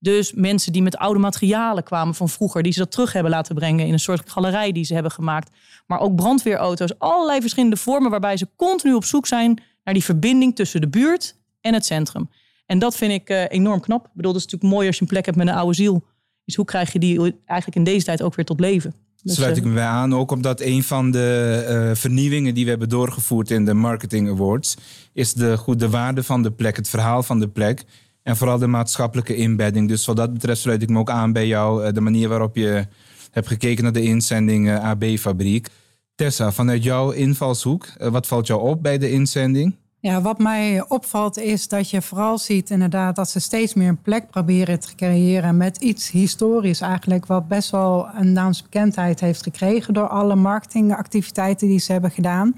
Dus 0.03 0.33
mensen 0.33 0.71
die 0.71 0.81
met 0.81 0.97
oude 0.97 1.19
materialen 1.19 1.83
kwamen 1.83 2.15
van 2.15 2.29
vroeger, 2.29 2.63
die 2.63 2.71
ze 2.71 2.79
dat 2.79 2.91
terug 2.91 3.13
hebben 3.13 3.31
laten 3.31 3.55
brengen 3.55 3.85
in 3.85 3.93
een 3.93 3.99
soort 3.99 4.29
galerij 4.29 4.71
die 4.71 4.83
ze 4.83 4.93
hebben 4.93 5.11
gemaakt. 5.11 5.51
Maar 5.87 5.99
ook 5.99 6.15
brandweerauto's, 6.15 6.99
allerlei 6.99 7.41
verschillende 7.41 7.77
vormen 7.77 8.11
waarbij 8.11 8.37
ze 8.37 8.47
continu 8.55 8.93
op 8.93 9.05
zoek 9.05 9.27
zijn 9.27 9.61
naar 9.83 9.93
die 9.93 10.03
verbinding 10.03 10.55
tussen 10.55 10.81
de 10.81 10.87
buurt 10.87 11.35
en 11.61 11.73
het 11.73 11.85
centrum. 11.85 12.29
En 12.65 12.79
dat 12.79 12.95
vind 12.95 13.11
ik 13.11 13.29
uh, 13.29 13.43
enorm 13.49 13.79
knap. 13.79 14.05
Ik 14.05 14.11
bedoel, 14.13 14.31
dat 14.31 14.41
is 14.41 14.47
natuurlijk 14.47 14.73
mooi 14.73 14.87
als 14.87 14.95
je 14.95 15.01
een 15.01 15.07
plek 15.07 15.25
hebt 15.25 15.37
met 15.37 15.47
een 15.47 15.53
oude 15.53 15.75
ziel. 15.75 16.03
Dus 16.45 16.55
hoe 16.55 16.65
krijg 16.65 16.93
je 16.93 16.99
die 16.99 17.19
eigenlijk 17.45 17.77
in 17.77 17.83
deze 17.83 18.05
tijd 18.05 18.21
ook 18.21 18.35
weer 18.35 18.45
tot 18.45 18.59
leven? 18.59 18.93
Dus, 19.23 19.35
Sluit 19.35 19.57
ik 19.57 19.63
me 19.63 19.73
bij 19.73 19.83
aan, 19.83 20.15
ook 20.15 20.31
omdat 20.31 20.61
een 20.61 20.83
van 20.83 21.11
de 21.11 21.65
uh, 21.69 21.95
vernieuwingen 21.95 22.53
die 22.53 22.63
we 22.63 22.69
hebben 22.69 22.89
doorgevoerd 22.89 23.51
in 23.51 23.65
de 23.65 23.73
Marketing 23.73 24.29
Awards, 24.29 24.75
is 25.13 25.33
de 25.33 25.57
goede 25.57 25.89
waarde 25.89 26.23
van 26.23 26.43
de 26.43 26.51
plek, 26.51 26.75
het 26.75 26.89
verhaal 26.89 27.23
van 27.23 27.39
de 27.39 27.47
plek 27.47 27.83
en 28.23 28.37
vooral 28.37 28.57
de 28.57 28.67
maatschappelijke 28.67 29.35
inbedding. 29.35 29.87
Dus 29.87 30.05
wat 30.05 30.15
dat 30.15 30.33
betreft 30.33 30.61
sluit 30.61 30.81
ik 30.81 30.89
me 30.89 30.99
ook 30.99 31.09
aan 31.09 31.33
bij 31.33 31.47
jou, 31.47 31.85
uh, 31.85 31.93
de 31.93 32.01
manier 32.01 32.29
waarop 32.29 32.55
je 32.55 32.85
hebt 33.31 33.47
gekeken 33.47 33.83
naar 33.83 33.93
de 33.93 34.03
inzending 34.03 34.67
uh, 34.67 34.83
AB 34.83 35.03
Fabriek. 35.03 35.67
Tessa, 36.15 36.51
vanuit 36.51 36.83
jouw 36.83 37.11
invalshoek, 37.11 37.87
wat 37.97 38.27
valt 38.27 38.47
jou 38.47 38.61
op 38.61 38.81
bij 38.81 38.97
de 38.97 39.11
inzending? 39.11 39.75
Ja, 40.01 40.21
wat 40.21 40.39
mij 40.39 40.85
opvalt 40.87 41.37
is 41.37 41.67
dat 41.67 41.89
je 41.89 42.01
vooral 42.01 42.37
ziet 42.37 42.69
inderdaad 42.69 43.15
dat 43.15 43.29
ze 43.29 43.39
steeds 43.39 43.73
meer 43.73 43.87
een 43.87 44.01
plek 44.01 44.29
proberen 44.29 44.79
te 44.79 44.95
creëren 44.95 45.57
met 45.57 45.77
iets 45.77 46.11
historisch 46.11 46.81
eigenlijk, 46.81 47.25
wat 47.25 47.47
best 47.47 47.69
wel 47.69 48.07
een 48.15 48.31
naamsbekendheid 48.31 49.19
heeft 49.19 49.43
gekregen 49.43 49.93
door 49.93 50.07
alle 50.07 50.35
marketingactiviteiten 50.35 51.67
die 51.67 51.79
ze 51.79 51.91
hebben 51.91 52.11
gedaan. 52.11 52.55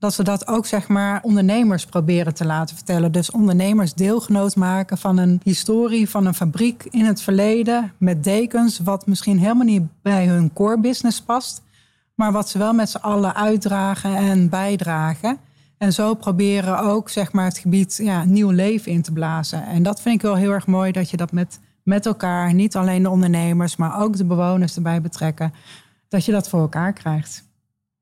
Dat 0.00 0.14
ze 0.14 0.22
dat 0.22 0.46
ook 0.46 0.66
zeg 0.66 0.88
maar 0.88 1.22
ondernemers 1.22 1.84
proberen 1.86 2.34
te 2.34 2.44
laten 2.44 2.76
vertellen. 2.76 3.12
Dus 3.12 3.30
ondernemers 3.30 3.94
deelgenoot 3.94 4.56
maken 4.56 4.98
van 4.98 5.18
een 5.18 5.40
historie 5.42 6.08
van 6.08 6.26
een 6.26 6.34
fabriek 6.34 6.86
in 6.90 7.04
het 7.04 7.22
verleden 7.22 7.92
met 7.98 8.24
dekens, 8.24 8.78
wat 8.78 9.06
misschien 9.06 9.38
helemaal 9.38 9.64
niet 9.64 10.02
bij 10.02 10.26
hun 10.26 10.52
core 10.52 10.80
business 10.80 11.22
past, 11.22 11.62
maar 12.14 12.32
wat 12.32 12.48
ze 12.48 12.58
wel 12.58 12.72
met 12.72 12.90
z'n 12.90 12.96
allen 12.96 13.34
uitdragen 13.34 14.16
en 14.16 14.48
bijdragen. 14.48 15.38
En 15.78 15.92
zo 15.92 16.14
proberen 16.14 16.78
ook 16.78 17.08
zeg 17.08 17.32
maar, 17.32 17.44
het 17.44 17.58
gebied 17.58 17.98
ja, 18.02 18.24
nieuw 18.24 18.50
leven 18.50 18.92
in 18.92 19.02
te 19.02 19.12
blazen. 19.12 19.66
En 19.66 19.82
dat 19.82 20.00
vind 20.00 20.14
ik 20.14 20.22
wel 20.22 20.36
heel 20.36 20.52
erg 20.52 20.66
mooi 20.66 20.92
dat 20.92 21.10
je 21.10 21.16
dat 21.16 21.32
met, 21.32 21.60
met 21.82 22.06
elkaar, 22.06 22.54
niet 22.54 22.76
alleen 22.76 23.02
de 23.02 23.10
ondernemers, 23.10 23.76
maar 23.76 24.00
ook 24.00 24.16
de 24.16 24.24
bewoners 24.24 24.76
erbij 24.76 25.00
betrekken, 25.00 25.52
dat 26.08 26.24
je 26.24 26.32
dat 26.32 26.48
voor 26.48 26.60
elkaar 26.60 26.92
krijgt. 26.92 27.44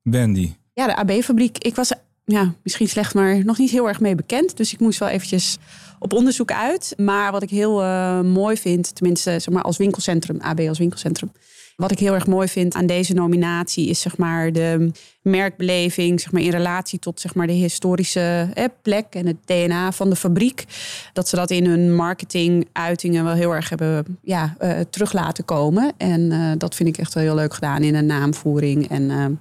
Wendy. 0.01 0.53
Ja, 0.79 0.87
de 0.87 0.95
AB-fabriek. 0.95 1.57
Ik 1.57 1.75
was 1.75 1.91
ja, 2.25 2.53
misschien 2.63 2.87
slecht, 2.87 3.13
maar 3.13 3.45
nog 3.45 3.57
niet 3.57 3.71
heel 3.71 3.87
erg 3.87 3.99
mee 3.99 4.15
bekend. 4.15 4.57
Dus 4.57 4.73
ik 4.73 4.79
moest 4.79 4.99
wel 4.99 5.09
eventjes 5.09 5.57
op 5.99 6.13
onderzoek 6.13 6.51
uit. 6.51 6.93
Maar 6.97 7.31
wat 7.31 7.43
ik 7.43 7.49
heel 7.49 7.81
uh, 7.81 8.21
mooi 8.21 8.57
vind, 8.57 8.95
tenminste 8.95 9.29
zeg 9.39 9.49
maar 9.49 9.63
als 9.63 9.77
winkelcentrum, 9.77 10.39
AB 10.41 10.59
als 10.59 10.77
winkelcentrum, 10.77 11.31
wat 11.75 11.91
ik 11.91 11.99
heel 11.99 12.13
erg 12.13 12.27
mooi 12.27 12.47
vind 12.47 12.75
aan 12.75 12.85
deze 12.85 13.13
nominatie 13.13 13.87
is 13.87 14.01
zeg 14.01 14.17
maar 14.17 14.51
de 14.51 14.91
merkbeleving 15.21 16.21
zeg 16.21 16.31
maar, 16.31 16.41
in 16.41 16.49
relatie 16.49 16.99
tot 16.99 17.19
zeg 17.19 17.35
maar, 17.35 17.47
de 17.47 17.53
historische 17.53 18.49
plek 18.81 19.05
en 19.09 19.25
het 19.25 19.37
DNA 19.45 19.91
van 19.91 20.09
de 20.09 20.15
fabriek. 20.15 20.65
Dat 21.13 21.29
ze 21.29 21.35
dat 21.35 21.51
in 21.51 21.65
hun 21.65 21.95
marketinguitingen 21.95 23.23
wel 23.23 23.33
heel 23.33 23.55
erg 23.55 23.69
hebben 23.69 24.17
ja, 24.21 24.55
uh, 24.61 24.79
terug 24.89 25.13
laten 25.13 25.45
komen. 25.45 25.93
En 25.97 26.31
uh, 26.31 26.51
dat 26.57 26.75
vind 26.75 26.89
ik 26.89 26.97
echt 26.97 27.13
wel 27.13 27.23
heel 27.23 27.35
leuk 27.35 27.53
gedaan 27.53 27.83
in 27.83 27.95
een 27.95 28.05
naamvoering. 28.05 28.89
En 28.89 29.39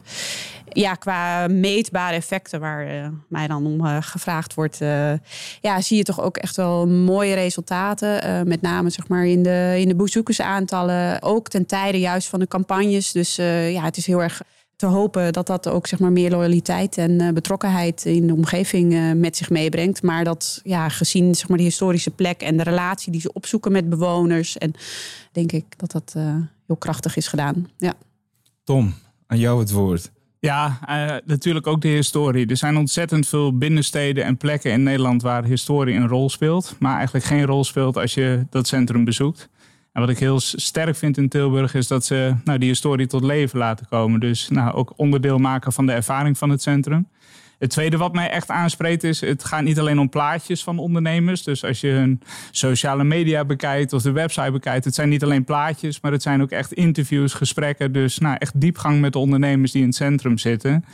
ja, 0.73 0.95
qua 0.95 1.49
meetbare 1.49 2.15
effecten 2.15 2.61
waar 2.61 2.95
uh, 2.95 3.09
mij 3.29 3.47
dan 3.47 3.67
om 3.67 3.85
uh, 3.85 3.97
gevraagd 4.01 4.55
wordt, 4.55 4.81
uh, 4.81 5.13
ja, 5.61 5.81
zie 5.81 5.97
je 5.97 6.03
toch 6.03 6.21
ook 6.21 6.37
echt 6.37 6.57
wel 6.57 6.87
mooie 6.87 7.35
resultaten. 7.35 8.49
met 8.49 8.61
name 8.61 8.91
zeg 8.91 9.09
maar 9.09 9.27
in 9.27 9.43
de, 9.43 9.77
in 9.79 9.89
de 9.89 9.95
bezoekersaantallen. 9.95 11.23
Ook 11.23 11.49
ten 11.49 11.67
tijde 11.67 11.99
juist 11.99 12.29
van 12.29 12.39
de 12.39 12.49
campagnes. 12.49 13.13
Dus 13.13 13.37
ja, 13.37 13.83
het 13.83 13.97
is 13.97 14.07
heel 14.07 14.23
erg 14.23 14.43
te 14.77 14.87
hopen 14.87 15.33
dat 15.33 15.47
dat 15.47 15.69
ook 15.69 15.87
zeg 15.87 15.99
maar, 15.99 16.13
meer 16.13 16.31
loyaliteit 16.31 16.99
en 16.99 17.35
betrokkenheid 17.35 18.05
in 18.05 18.27
de 18.27 18.35
omgeving 18.35 19.15
met 19.15 19.37
zich 19.37 19.51
meebrengt. 19.51 20.03
Maar 20.03 20.25
dat 20.25 20.61
ja, 20.63 20.89
gezien 20.89 21.35
zeg 21.35 21.49
maar, 21.49 21.59
de 21.59 21.65
historische 21.65 22.11
plek 22.11 22.41
en 22.41 22.57
de 22.57 22.63
relatie 22.63 23.13
die 23.13 23.21
ze 23.21 23.33
opzoeken 23.33 23.73
met 23.73 23.89
bewoners. 23.89 24.59
En 24.59 24.73
denk 25.33 25.53
ik 25.53 25.79
dat 25.79 25.91
dat 25.91 26.15
heel 26.67 26.77
krachtig 26.77 27.17
is 27.17 27.29
gedaan. 27.29 27.71
Ja. 27.79 27.95
Tom, 28.65 28.95
aan 29.27 29.39
jou 29.39 29.61
het 29.61 29.71
woord. 29.71 30.11
Ja, 30.41 30.79
uh, 30.89 31.17
natuurlijk 31.25 31.67
ook 31.67 31.81
de 31.81 31.89
historie. 31.89 32.47
Er 32.47 32.57
zijn 32.57 32.77
ontzettend 32.77 33.29
veel 33.29 33.57
binnensteden 33.57 34.25
en 34.25 34.37
plekken 34.37 34.73
in 34.73 34.83
Nederland 34.83 35.23
waar 35.23 35.45
historie 35.45 35.97
een 35.97 36.09
rol 36.09 36.31
speelt. 36.31 36.77
Maar 36.79 36.97
eigenlijk 36.97 37.25
geen 37.25 37.47
rol 37.47 37.65
speelt 37.65 37.97
als 37.97 38.15
je 38.15 38.47
dat 38.51 38.67
centrum 38.67 39.05
bezoekt. 39.05 39.49
En 39.93 40.01
wat 40.01 40.11
ik 40.11 40.19
heel 40.19 40.41
sterk 40.41 40.97
vind 40.97 41.17
in 41.17 41.29
Tilburg 41.29 41.75
is 41.75 41.87
dat 41.87 42.05
ze 42.05 42.35
nou, 42.45 42.59
die 42.59 42.69
historie 42.69 43.07
tot 43.07 43.23
leven 43.23 43.59
laten 43.59 43.87
komen. 43.89 44.21
Dus 44.21 44.49
nou, 44.49 44.75
ook 44.75 44.93
onderdeel 44.97 45.39
maken 45.39 45.73
van 45.73 45.87
de 45.87 45.93
ervaring 45.93 46.39
van 46.39 46.51
het 46.51 46.63
centrum. 46.63 47.09
Het 47.59 47.71
tweede 47.71 47.97
wat 47.97 48.13
mij 48.13 48.31
echt 48.31 48.51
aanspreekt 48.51 49.05
is, 49.05 49.21
het 49.21 49.45
gaat 49.45 49.63
niet 49.63 49.79
alleen 49.79 49.99
om 49.99 50.09
plaatjes 50.09 50.63
van 50.63 50.79
ondernemers. 50.79 51.43
Dus 51.43 51.65
als 51.65 51.81
je 51.81 51.89
hun 51.89 52.21
sociale 52.51 53.05
media 53.05 53.45
bekijkt 53.45 53.93
of 53.93 54.03
de 54.03 54.13
website 54.13 54.51
bekijkt, 54.51 54.85
het 54.85 54.95
zijn 54.95 55.09
niet 55.09 55.23
alleen 55.23 55.45
plaatjes, 55.45 56.01
maar 56.01 56.13
het 56.13 56.23
zijn 56.23 56.43
ook 56.43 56.51
echt 56.51 56.73
interviews, 56.73 57.35
gesprekken. 57.35 57.93
Dus 57.93 58.19
nou, 58.19 58.37
echt 58.39 58.61
diepgang 58.61 59.01
met 59.01 59.13
de 59.13 59.19
ondernemers 59.19 59.73
die 59.73 59.81
in 59.81 59.87
het 59.87 59.97
centrum 59.97 60.39
zitten. 60.39 60.85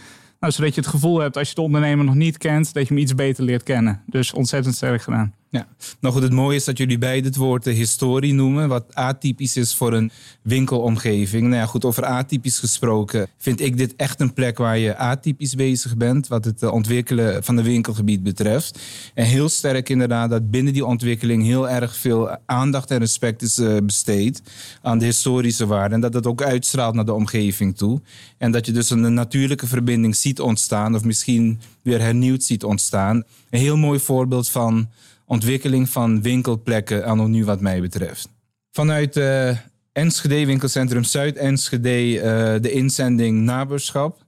Nou, 0.40 0.52
zodat 0.52 0.74
je 0.74 0.80
het 0.80 0.90
gevoel 0.90 1.18
hebt 1.18 1.36
als 1.36 1.48
je 1.48 1.54
de 1.54 1.60
ondernemer 1.60 2.04
nog 2.04 2.14
niet 2.14 2.38
kent, 2.38 2.74
dat 2.74 2.88
je 2.88 2.94
hem 2.94 3.02
iets 3.02 3.14
beter 3.14 3.44
leert 3.44 3.62
kennen. 3.62 4.02
Dus 4.06 4.32
ontzettend 4.32 4.74
sterk 4.74 5.02
gedaan. 5.02 5.34
Ja, 5.54 5.66
nou 6.00 6.14
goed, 6.14 6.22
het 6.22 6.32
mooie 6.32 6.56
is 6.56 6.64
dat 6.64 6.78
jullie 6.78 6.98
beide 6.98 7.26
het 7.26 7.36
woord 7.36 7.64
historie 7.64 8.32
noemen, 8.32 8.68
wat 8.68 8.94
atypisch 8.94 9.56
is 9.56 9.74
voor 9.74 9.92
een 9.92 10.10
winkelomgeving. 10.42 11.42
Nou 11.42 11.54
ja, 11.54 11.66
goed, 11.66 11.84
over 11.84 12.04
atypisch 12.04 12.58
gesproken 12.58 13.28
vind 13.38 13.60
ik 13.60 13.76
dit 13.76 13.96
echt 13.96 14.20
een 14.20 14.32
plek 14.32 14.58
waar 14.58 14.78
je 14.78 14.96
atypisch 14.96 15.54
bezig 15.54 15.96
bent, 15.96 16.28
wat 16.28 16.44
het 16.44 16.62
ontwikkelen 16.62 17.44
van 17.44 17.56
de 17.56 17.62
winkelgebied 17.62 18.22
betreft. 18.22 18.78
En 19.14 19.24
heel 19.24 19.48
sterk 19.48 19.88
inderdaad 19.88 20.30
dat 20.30 20.50
binnen 20.50 20.72
die 20.72 20.86
ontwikkeling 20.86 21.42
heel 21.44 21.68
erg 21.68 21.96
veel 21.96 22.36
aandacht 22.46 22.90
en 22.90 22.98
respect 22.98 23.42
is 23.42 23.58
uh, 23.58 23.76
besteed 23.82 24.42
aan 24.82 24.98
de 24.98 25.04
historische 25.04 25.66
waarden. 25.66 25.92
En 25.92 26.00
dat 26.00 26.12
dat 26.12 26.26
ook 26.26 26.42
uitstraalt 26.42 26.94
naar 26.94 27.04
de 27.04 27.14
omgeving 27.14 27.76
toe. 27.76 28.00
En 28.38 28.52
dat 28.52 28.66
je 28.66 28.72
dus 28.72 28.90
een 28.90 29.14
natuurlijke 29.14 29.66
verbinding 29.66 30.16
ziet 30.16 30.40
ontstaan, 30.40 30.94
of 30.94 31.04
misschien 31.04 31.60
weer 31.82 32.00
hernieuwd 32.00 32.42
ziet 32.42 32.64
ontstaan. 32.64 33.22
Een 33.50 33.60
heel 33.60 33.76
mooi 33.76 33.98
voorbeeld 33.98 34.48
van 34.48 34.88
ontwikkeling 35.26 35.88
van 35.88 36.22
winkelplekken 36.22 37.04
anno 37.04 37.26
nu 37.26 37.44
wat 37.44 37.60
mij 37.60 37.80
betreft. 37.80 38.28
Vanuit 38.70 39.16
uh, 39.16 39.58
Enschede 39.92 40.46
Winkelcentrum 40.46 41.04
Zuid-Enschede 41.04 42.14
uh, 42.14 42.22
de 42.62 42.70
inzending 42.72 43.40
Naberschap. 43.40 44.22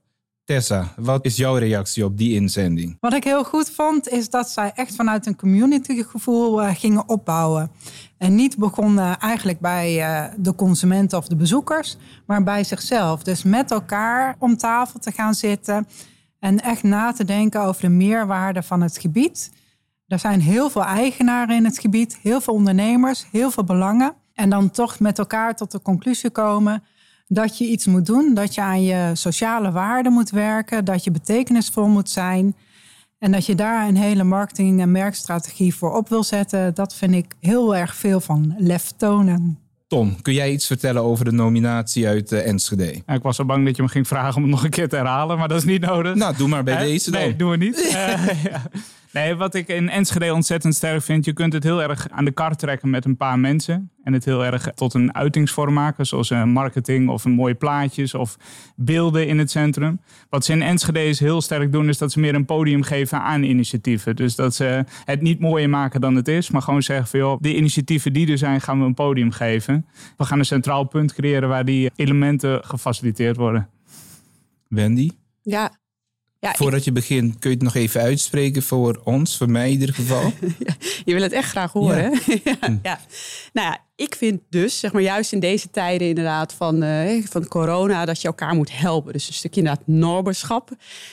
Tessa, 0.45 0.93
wat 0.97 1.25
is 1.25 1.37
jouw 1.37 1.57
reactie 1.57 2.05
op 2.05 2.19
die 2.19 2.35
inzending? 2.35 2.97
Wat 3.00 3.12
ik 3.12 3.25
heel 3.25 3.45
goed 3.45 3.71
vond, 3.71 4.09
is 4.09 4.31
dat 4.31 4.50
zij 4.50 4.73
echt 4.75 4.95
vanuit 4.95 5.26
een 5.26 5.37
communitygevoel 5.37 6.62
uh, 6.62 6.75
gingen 6.75 7.09
opbouwen. 7.09 7.71
En 8.19 8.35
niet 8.35 8.57
begonnen 8.57 9.19
eigenlijk 9.19 9.61
bij 9.61 10.31
de 10.37 10.55
consumenten 10.55 11.19
of 11.19 11.29
de 11.29 11.37
bezoekers, 11.37 11.97
maar 12.26 12.43
bij 12.43 12.65
zichzelf. 12.65 13.23
Dus 13.23 13.43
met 13.43 13.71
elkaar 13.71 14.37
om 14.38 14.57
tafel 14.57 15.00
te 15.00 15.12
gaan 15.12 15.35
zitten 15.35 15.87
en 16.41 16.61
echt 16.61 16.83
na 16.83 17.12
te 17.12 17.25
denken 17.25 17.62
over 17.62 17.83
de 17.83 17.88
meerwaarde 17.88 18.62
van 18.62 18.81
het 18.81 18.99
gebied. 18.99 19.50
Er 20.06 20.18
zijn 20.18 20.40
heel 20.40 20.70
veel 20.70 20.84
eigenaren 20.84 21.56
in 21.56 21.64
het 21.64 21.78
gebied, 21.78 22.18
heel 22.22 22.40
veel 22.40 22.54
ondernemers, 22.54 23.26
heel 23.32 23.50
veel 23.50 23.64
belangen. 23.64 24.14
En 24.34 24.50
dan 24.50 24.70
toch 24.70 25.00
met 25.00 25.18
elkaar 25.18 25.56
tot 25.56 25.70
de 25.70 25.82
conclusie 25.82 26.30
komen 26.30 26.82
dat 27.26 27.58
je 27.58 27.64
iets 27.64 27.86
moet 27.86 28.06
doen, 28.06 28.34
dat 28.34 28.54
je 28.54 28.60
aan 28.60 28.82
je 28.82 29.10
sociale 29.14 29.70
waarden 29.70 30.12
moet 30.12 30.30
werken, 30.30 30.84
dat 30.84 31.04
je 31.04 31.10
betekenisvol 31.10 31.86
moet 31.86 32.10
zijn. 32.10 32.56
En 33.18 33.32
dat 33.32 33.46
je 33.46 33.54
daar 33.54 33.88
een 33.88 33.96
hele 33.96 34.25
marketing- 34.25 34.80
en 34.80 34.90
merkstrategie 34.90 35.75
voor 35.75 35.96
op 35.96 36.08
wil 36.08 36.22
zetten, 36.25 36.75
dat 36.75 36.94
vind 36.94 37.14
ik 37.14 37.34
heel 37.40 37.76
erg 37.76 37.96
veel 37.96 38.20
van 38.20 38.54
lef 38.58 38.90
tonen. 38.96 39.58
Tom, 39.86 40.22
kun 40.22 40.34
jij 40.34 40.52
iets 40.52 40.66
vertellen 40.66 41.02
over 41.02 41.25
de 41.25 41.32
nominatie 41.32 42.06
uit 42.06 42.32
uh, 42.32 42.46
Enschede? 42.46 43.02
Ja, 43.06 43.14
ik 43.14 43.22
was 43.22 43.36
zo 43.36 43.44
bang 43.44 43.64
dat 43.66 43.76
je 43.76 43.82
me 43.82 43.88
ging 43.88 44.06
vragen 44.06 44.36
om 44.36 44.42
het 44.42 44.50
nog 44.50 44.64
een 44.64 44.70
keer 44.70 44.88
te 44.88 44.96
herhalen, 44.96 45.38
maar 45.38 45.48
dat 45.48 45.58
is 45.58 45.64
niet 45.64 45.80
nodig. 45.80 46.14
Nou, 46.14 46.36
doe 46.36 46.48
maar 46.48 46.64
bij 46.64 46.78
deze 46.78 47.10
dan. 47.10 47.20
Nee, 47.20 47.36
doen 47.36 47.50
we 47.50 47.56
niet. 47.56 47.78
uh, 47.78 48.42
ja. 48.50 48.62
Nee, 49.16 49.35
wat 49.35 49.54
ik 49.54 49.68
in 49.68 49.88
Enschede 49.88 50.35
ontzettend 50.35 50.75
sterk 50.75 51.02
vind, 51.02 51.25
je 51.25 51.32
kunt 51.32 51.52
het 51.52 51.62
heel 51.62 51.82
erg 51.82 52.08
aan 52.11 52.25
de 52.25 52.30
kar 52.30 52.56
trekken 52.56 52.90
met 52.90 53.04
een 53.04 53.16
paar 53.16 53.38
mensen. 53.38 53.90
En 54.02 54.12
het 54.12 54.25
heel 54.25 54.44
erg 54.44 54.70
tot 54.75 54.94
een 54.94 55.14
uitingsvorm 55.14 55.75
maken, 55.75 56.06
zoals 56.06 56.30
een 56.30 56.49
marketing 56.49 57.08
of 57.08 57.25
een 57.25 57.32
mooie 57.32 57.54
plaatjes 57.54 58.14
of 58.14 58.37
beelden 58.76 59.26
in 59.26 59.38
het 59.38 59.50
centrum. 59.50 60.00
Wat 60.28 60.44
ze 60.44 60.52
in 60.52 60.62
Enschede 60.62 61.04
is 61.04 61.20
heel 61.20 61.40
sterk 61.40 61.73
doen, 61.73 61.88
is 61.88 61.99
dat 61.99 62.12
ze 62.12 62.20
meer 62.20 62.35
een 62.35 62.44
podium 62.44 62.82
geven 62.82 63.20
aan 63.20 63.42
initiatieven. 63.42 64.16
Dus 64.16 64.35
dat 64.35 64.54
ze 64.54 64.85
het 65.04 65.20
niet 65.20 65.40
mooier 65.40 65.70
maken 65.70 66.00
dan 66.00 66.14
het 66.14 66.28
is, 66.28 66.50
maar 66.50 66.62
gewoon 66.62 66.82
zeggen 66.82 67.06
van 67.06 67.20
joh, 67.20 67.40
de 67.40 67.56
initiatieven 67.56 68.12
die 68.12 68.30
er 68.30 68.38
zijn, 68.38 68.61
gaan 68.61 68.78
we 68.78 68.85
een 68.85 68.94
podium 68.94 69.30
geven. 69.30 69.87
We 70.16 70.25
gaan 70.25 70.38
een 70.38 70.44
centraal 70.44 70.85
punt 70.85 71.14
creëren 71.14 71.49
waar 71.49 71.64
die 71.64 71.90
elementen 71.94 72.64
gefaciliteerd 72.64 73.37
worden. 73.37 73.68
Wendy? 74.68 75.11
Ja, 75.42 75.73
ja, 76.47 76.55
Voordat 76.57 76.85
je 76.85 76.93
begint, 76.93 77.38
kun 77.38 77.50
je 77.50 77.57
het 77.57 77.65
nog 77.65 77.75
even 77.75 78.00
uitspreken 78.00 78.62
voor 78.62 79.00
ons, 79.05 79.37
voor 79.37 79.50
mij 79.50 79.67
in 79.67 79.73
ieder 79.73 79.95
geval? 79.95 80.33
je 81.05 81.12
wil 81.12 81.23
het 81.23 81.33
echt 81.33 81.49
graag 81.49 81.73
horen. 81.73 82.21
Ja. 82.26 82.37
ja, 82.45 82.57
hm. 82.61 82.76
ja. 82.83 83.00
Nou 83.53 83.69
ja, 83.69 83.79
ik 83.97 84.15
vind 84.15 84.41
dus, 84.50 84.79
zeg 84.79 84.93
maar, 84.93 85.03
juist 85.03 85.33
in 85.33 85.41
deze 85.41 85.71
tijden 85.71 86.09
inderdaad 86.09 86.53
van, 86.53 86.85
uh, 86.85 87.25
van 87.25 87.49
corona, 87.49 88.05
dat 88.05 88.21
je 88.21 88.26
elkaar 88.26 88.55
moet 88.55 88.79
helpen. 88.79 89.12
Dus 89.12 89.29
een 89.29 89.35
stukje 89.35 89.61
inderdaad 89.61 89.87
norberschap 89.87 90.71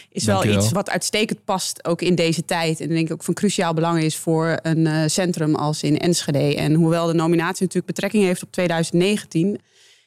is 0.09 0.25
wel 0.25 0.45
iets 0.45 0.71
wat 0.71 0.89
uitstekend 0.89 1.45
past 1.45 1.85
ook 1.85 2.01
in 2.01 2.15
deze 2.15 2.45
tijd. 2.45 2.79
En 2.81 2.87
denk 2.87 3.07
ik 3.07 3.13
ook 3.13 3.23
van 3.23 3.33
cruciaal 3.33 3.73
belang 3.73 4.01
is 4.01 4.15
voor 4.15 4.59
een 4.61 4.85
uh, 4.85 5.03
centrum 5.05 5.55
als 5.55 5.83
in 5.83 5.99
Enschede. 5.99 6.55
En 6.55 6.73
hoewel 6.73 7.07
de 7.07 7.13
nominatie 7.13 7.61
natuurlijk 7.61 7.93
betrekking 7.93 8.23
heeft 8.23 8.43
op 8.43 8.51
2019 8.51 9.59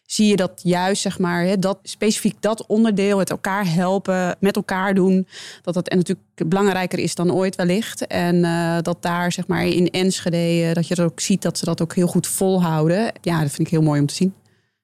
zie 0.07 0.27
je 0.27 0.37
dat 0.37 0.61
juist, 0.63 1.03
zeg 1.03 1.19
maar, 1.19 1.61
dat, 1.61 1.79
specifiek 1.83 2.37
dat 2.41 2.67
onderdeel, 2.67 3.19
het 3.19 3.31
elkaar 3.31 3.73
helpen, 3.73 4.37
met 4.41 4.57
elkaar 4.57 4.95
doen, 4.95 5.27
dat 5.63 5.75
dat 5.75 5.89
en 5.89 5.97
natuurlijk 5.97 6.27
belangrijker 6.47 6.99
is 6.99 7.15
dan 7.15 7.33
ooit 7.33 7.57
wellicht. 7.57 8.07
En 8.07 8.37
uh, 8.37 8.79
dat 8.83 9.03
daar, 9.03 9.33
zeg 9.33 9.47
maar, 9.47 9.67
in 9.67 9.91
Enschede, 9.91 10.63
uh, 10.69 10.73
dat 10.73 10.89
je 10.89 11.03
ook 11.03 11.21
ziet 11.21 11.43
dat 11.43 11.59
ze 11.59 11.65
dat 11.65 11.83
ook 11.83 11.95
heel 11.95 12.07
goed 12.07 12.27
volhouden. 12.27 13.13
Ja, 13.21 13.41
dat 13.41 13.51
vind 13.51 13.67
ik 13.67 13.73
heel 13.73 13.83
mooi 13.83 14.01
om 14.01 14.07
te 14.07 14.15
zien. 14.15 14.35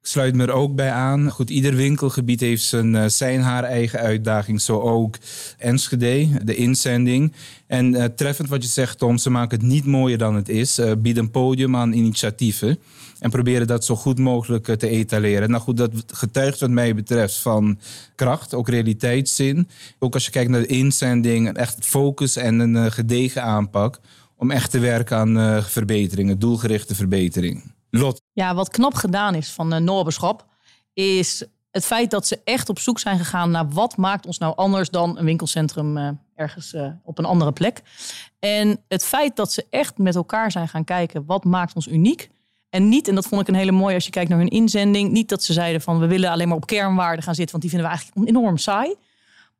Sluit 0.04 0.35
me 0.35 0.42
er 0.42 0.52
ook 0.52 0.75
bij 0.75 0.90
aan. 0.90 1.30
Goed, 1.30 1.50
ieder 1.50 1.75
winkelgebied 1.75 2.40
heeft 2.40 2.62
zijn, 2.62 2.94
eh, 2.94 3.09
zijn 3.09 3.40
haar 3.40 3.64
eigen 3.64 3.99
uitdaging. 3.99 4.61
Zo 4.61 4.80
ook 4.80 5.16
Enschede, 5.59 6.44
de 6.44 6.54
inzending. 6.54 7.32
En 7.66 7.94
uh, 7.94 8.04
treffend 8.04 8.49
wat 8.49 8.62
je 8.62 8.68
zegt, 8.68 8.99
Tom, 8.99 9.18
ze 9.18 9.30
maken 9.30 9.59
het 9.59 9.66
niet 9.66 9.87
mooier 9.87 10.18
dan 10.18 10.35
het 10.35 10.49
is. 10.49 10.78
Uh, 10.78 10.92
bieden 10.99 11.23
een 11.23 11.30
podium 11.30 11.76
aan 11.76 11.92
initiatieven. 11.92 12.78
En 13.18 13.30
proberen 13.30 13.66
dat 13.66 13.85
zo 13.85 13.97
goed 13.97 14.18
mogelijk 14.18 14.64
te 14.64 14.88
etaleren. 14.88 15.50
Nou 15.50 15.62
goed, 15.62 15.76
dat 15.76 15.90
getuigt 16.06 16.61
wat 16.61 16.71
mij 16.71 16.94
betreft 16.94 17.37
van 17.37 17.78
kracht, 18.14 18.54
ook 18.54 18.68
realiteitszin. 18.68 19.68
Ook 19.99 20.14
als 20.14 20.25
je 20.25 20.30
kijkt 20.30 20.50
naar 20.50 20.61
de 20.61 20.66
inzending, 20.66 21.52
echt 21.56 21.87
focus 21.87 22.37
en 22.37 22.59
een 22.59 22.92
gedegen 22.92 23.42
aanpak. 23.42 24.00
Om 24.37 24.50
echt 24.50 24.71
te 24.71 24.78
werken 24.78 25.16
aan 25.16 25.62
verbeteringen, 25.64 26.38
doelgerichte 26.38 26.94
verbetering. 26.94 27.62
Lot. 28.01 28.23
Ja, 28.33 28.55
wat 28.55 28.69
knap 28.69 28.95
gedaan 28.95 29.35
is 29.35 29.51
van 29.51 29.71
de 29.71 29.79
Noorbeschap, 29.79 30.47
is 30.93 31.45
het 31.71 31.85
feit 31.85 32.11
dat 32.11 32.27
ze 32.27 32.41
echt 32.45 32.69
op 32.69 32.79
zoek 32.79 32.99
zijn 32.99 33.19
gegaan 33.19 33.51
naar 33.51 33.69
wat 33.69 33.97
maakt 33.97 34.27
ons 34.27 34.39
nou 34.39 34.57
anders 34.57 34.91
dan 34.91 35.19
een 35.19 35.25
winkelcentrum 35.25 35.97
uh, 35.97 36.09
ergens 36.35 36.73
uh, 36.73 36.87
op 37.05 37.19
een 37.19 37.25
andere 37.25 37.53
plek. 37.53 37.83
En 38.39 38.81
het 38.89 39.05
feit 39.05 39.37
dat 39.37 39.53
ze 39.53 39.67
echt 39.71 39.99
met 39.99 40.15
elkaar 40.15 40.51
zijn 40.51 40.69
gaan 40.69 40.85
kijken 40.85 41.25
wat 41.27 41.45
maakt 41.45 41.75
ons 41.75 41.87
uniek. 41.87 42.31
En 42.69 42.89
niet, 42.89 43.09
en 43.09 43.15
dat 43.15 43.27
vond 43.27 43.41
ik 43.41 43.49
een 43.49 43.55
hele 43.55 43.73
mooie 43.73 43.95
als 43.95 44.05
je 44.05 44.11
kijkt 44.11 44.29
naar 44.29 44.39
hun 44.39 44.49
inzending, 44.49 45.11
niet 45.11 45.29
dat 45.29 45.43
ze 45.43 45.53
zeiden 45.53 45.81
van 45.81 45.99
we 45.99 46.07
willen 46.07 46.31
alleen 46.31 46.49
maar 46.49 46.57
op 46.57 46.67
kernwaarden 46.67 47.25
gaan 47.25 47.35
zitten, 47.35 47.59
want 47.59 47.63
die 47.63 47.73
vinden 47.73 47.91
we 47.91 47.97
eigenlijk 47.97 48.29
enorm 48.29 48.57
saai. 48.59 48.95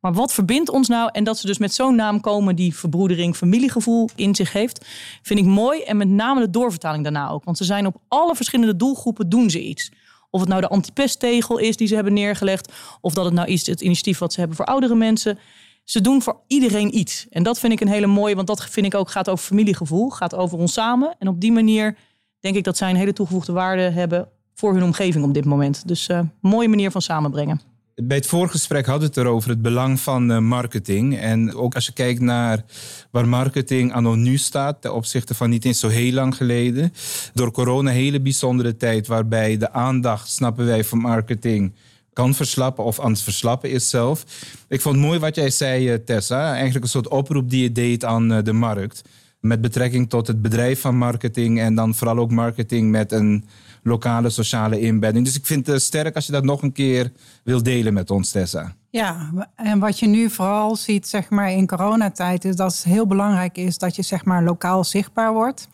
Maar 0.03 0.13
wat 0.13 0.33
verbindt 0.33 0.69
ons 0.69 0.87
nou? 0.87 1.09
En 1.11 1.23
dat 1.23 1.37
ze 1.37 1.47
dus 1.47 1.57
met 1.57 1.73
zo'n 1.73 1.95
naam 1.95 2.19
komen 2.19 2.55
die 2.55 2.75
verbroedering, 2.75 3.35
familiegevoel 3.35 4.09
in 4.15 4.35
zich 4.35 4.53
heeft, 4.53 4.85
vind 5.21 5.39
ik 5.39 5.45
mooi. 5.45 5.81
En 5.81 5.97
met 5.97 6.07
name 6.07 6.39
de 6.39 6.49
doorvertaling 6.49 7.03
daarna 7.03 7.29
ook. 7.29 7.43
Want 7.43 7.57
ze 7.57 7.63
zijn 7.63 7.85
op 7.85 7.95
alle 8.07 8.35
verschillende 8.35 8.75
doelgroepen 8.75 9.29
doen 9.29 9.49
ze 9.49 9.63
iets. 9.63 9.91
Of 10.29 10.39
het 10.39 10.49
nou 10.49 10.61
de 10.61 10.67
antipesttegel 10.67 11.57
is 11.57 11.77
die 11.77 11.87
ze 11.87 11.95
hebben 11.95 12.13
neergelegd, 12.13 12.73
of 13.01 13.13
dat 13.13 13.25
het 13.25 13.33
nou 13.33 13.47
is 13.47 13.65
het 13.67 13.81
initiatief 13.81 14.17
wat 14.17 14.33
ze 14.33 14.39
hebben 14.39 14.57
voor 14.57 14.65
oudere 14.65 14.95
mensen. 14.95 15.39
Ze 15.83 16.01
doen 16.01 16.21
voor 16.21 16.39
iedereen 16.47 16.97
iets. 16.97 17.27
En 17.29 17.43
dat 17.43 17.59
vind 17.59 17.73
ik 17.73 17.81
een 17.81 17.87
hele 17.87 18.07
mooie, 18.07 18.35
want 18.35 18.47
dat 18.47 18.65
vind 18.65 18.85
ik 18.85 18.95
ook 18.95 19.09
gaat 19.09 19.29
over 19.29 19.45
familiegevoel, 19.45 20.09
gaat 20.09 20.35
over 20.35 20.57
ons 20.57 20.73
samen. 20.73 21.15
En 21.19 21.27
op 21.27 21.41
die 21.41 21.51
manier 21.51 21.97
denk 22.39 22.55
ik 22.55 22.63
dat 22.63 22.77
zij 22.77 22.89
een 22.89 22.95
hele 22.95 23.13
toegevoegde 23.13 23.51
waarde 23.51 23.81
hebben 23.81 24.29
voor 24.53 24.73
hun 24.73 24.83
omgeving 24.83 25.25
op 25.25 25.33
dit 25.33 25.45
moment. 25.45 25.87
Dus 25.87 26.09
uh, 26.09 26.19
mooie 26.41 26.69
manier 26.69 26.91
van 26.91 27.01
samenbrengen. 27.01 27.72
Bij 27.95 28.17
het 28.17 28.27
voorgesprek 28.27 28.85
hadden 28.85 29.09
we 29.09 29.15
het 29.15 29.25
erover 29.25 29.49
het 29.49 29.61
belang 29.61 29.99
van 29.99 30.31
uh, 30.31 30.39
marketing. 30.39 31.17
En 31.17 31.55
ook 31.55 31.75
als 31.75 31.85
je 31.85 31.93
kijkt 31.93 32.19
naar 32.19 32.63
waar 33.11 33.27
marketing 33.27 33.93
anno 33.93 34.15
nu 34.15 34.37
staat, 34.37 34.81
ten 34.81 34.93
opzichte 34.93 35.33
van 35.33 35.49
niet 35.49 35.65
eens 35.65 35.79
zo 35.79 35.87
heel 35.87 36.13
lang 36.13 36.35
geleden. 36.35 36.93
Door 37.33 37.51
corona 37.51 37.89
een 37.89 37.95
hele 37.95 38.21
bijzondere 38.21 38.77
tijd 38.77 39.07
waarbij 39.07 39.57
de 39.57 39.71
aandacht, 39.71 40.29
snappen 40.29 40.65
wij, 40.65 40.83
van 40.83 40.97
marketing 40.97 41.73
kan 42.13 42.33
verslappen 42.33 42.83
of 42.83 42.99
aan 42.99 43.11
het 43.11 43.21
verslappen 43.21 43.69
is 43.69 43.89
zelf. 43.89 44.25
Ik 44.67 44.81
vond 44.81 44.97
mooi 44.97 45.19
wat 45.19 45.35
jij 45.35 45.49
zei, 45.49 45.89
eh, 45.89 45.97
Tessa. 46.05 46.53
Eigenlijk 46.53 46.83
een 46.83 46.89
soort 46.89 47.07
oproep 47.07 47.49
die 47.49 47.61
je 47.61 47.71
deed 47.71 48.05
aan 48.05 48.31
uh, 48.31 48.43
de 48.43 48.53
markt. 48.53 49.01
Met 49.39 49.61
betrekking 49.61 50.09
tot 50.09 50.27
het 50.27 50.41
bedrijf 50.41 50.81
van 50.81 50.97
marketing 50.97 51.59
en 51.59 51.75
dan 51.75 51.95
vooral 51.95 52.17
ook 52.17 52.31
marketing 52.31 52.91
met 52.91 53.11
een 53.11 53.45
lokale 53.83 54.29
sociale 54.29 54.79
inbedding. 54.79 55.25
Dus 55.25 55.35
ik 55.35 55.45
vind 55.45 55.67
het 55.67 55.81
sterk 55.81 56.15
als 56.15 56.25
je 56.25 56.31
dat 56.31 56.43
nog 56.43 56.61
een 56.61 56.71
keer 56.71 57.11
wil 57.43 57.63
delen 57.63 57.93
met 57.93 58.11
ons, 58.11 58.31
Tessa. 58.31 58.75
Ja, 58.89 59.31
en 59.55 59.79
wat 59.79 59.99
je 59.99 60.07
nu 60.07 60.29
vooral 60.29 60.75
ziet 60.75 61.07
zeg 61.07 61.29
maar, 61.29 61.51
in 61.51 61.67
coronatijd 61.67 62.45
is 62.45 62.55
dat 62.55 62.73
het 62.73 62.83
heel 62.83 63.07
belangrijk 63.07 63.57
is 63.57 63.77
dat 63.77 63.95
je 63.95 64.01
zeg 64.01 64.25
maar, 64.25 64.43
lokaal 64.43 64.83
zichtbaar 64.83 65.33
wordt. 65.33 65.67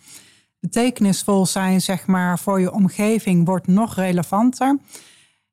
Betekenisvol 0.59 1.45
zijn 1.45 1.81
zeg 1.81 2.05
maar, 2.05 2.39
voor 2.39 2.59
je 2.59 2.71
omgeving 2.71 3.45
wordt 3.45 3.67
nog 3.67 3.95
relevanter. 3.95 4.77